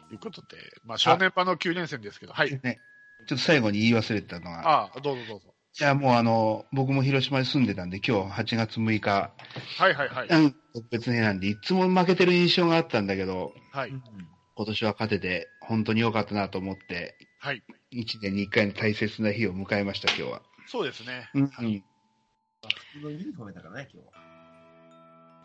[0.07, 2.51] ということで、まあ、正念場の9年生ですけど、はい。
[2.61, 2.79] ね、
[3.17, 5.55] ちょっと最後に言い忘れてたのが、ああ、どうぞどうぞ。
[5.73, 9.33] じゃあもうあの、僕も広島に住んでたんで、今日8月6日、
[9.77, 10.27] はいはいはい。
[10.27, 13.89] うん、特別になんで、いつも負けてる印象があったんだけど、はい。
[13.89, 17.63] 今年は勝てて、本当に良かったなと思って、はい。
[17.93, 20.41] 1年に1回の大切な日を迎えました、今日は。
[20.67, 21.29] そうですね。
[21.33, 21.49] うん、うん。
[21.49, 24.13] 普通のユニフォームだからね、今日は。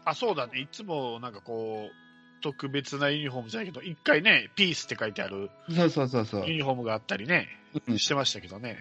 [0.05, 0.61] あ、そうだね。
[0.61, 6.47] いつもなんかこう、特別なユニフォームじゃないけど、一回ね、ピースって書いてあるそうそうそうそう。
[6.47, 7.49] ユニフォームがあったりね、
[7.87, 8.79] うんしてましたけどね。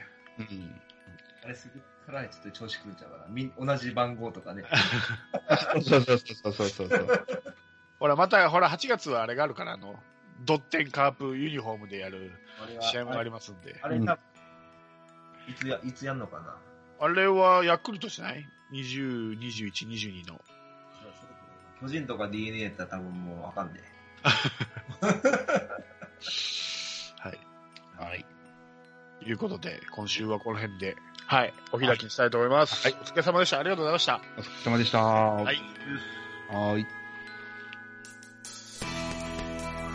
[1.43, 4.63] あれすぐからちょっと調子狂っちゃうから、み同じ番号とかね。
[5.81, 7.27] そうそうそうそうそうそう。
[7.99, 9.97] ほら、また、ほら、8月はあれがあるから、あの、
[10.41, 12.31] ドッテンカープユニフォームでやる
[12.81, 13.79] 試合もありますんで。
[13.81, 14.17] あれ、多分
[15.47, 16.57] いつや、いつやんのかな？
[16.99, 20.39] あれはヤクルトじゃない ?20、21、22の。
[21.81, 23.81] 巨人とか DNA って多分もうわかんね
[27.19, 27.39] はい。
[27.97, 28.25] はい。
[29.19, 32.87] ということで、今週はこの辺で、はい、お開きにしたいと思います。
[32.87, 32.97] はい。
[33.01, 33.59] お疲れ様でした。
[33.59, 34.21] ありがとうございました。
[34.37, 35.03] お疲れ様でした。
[35.03, 35.61] ははい。
[36.49, 37.02] はい。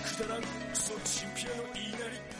[0.00, 2.37] くだらんクソチンピラの言いなり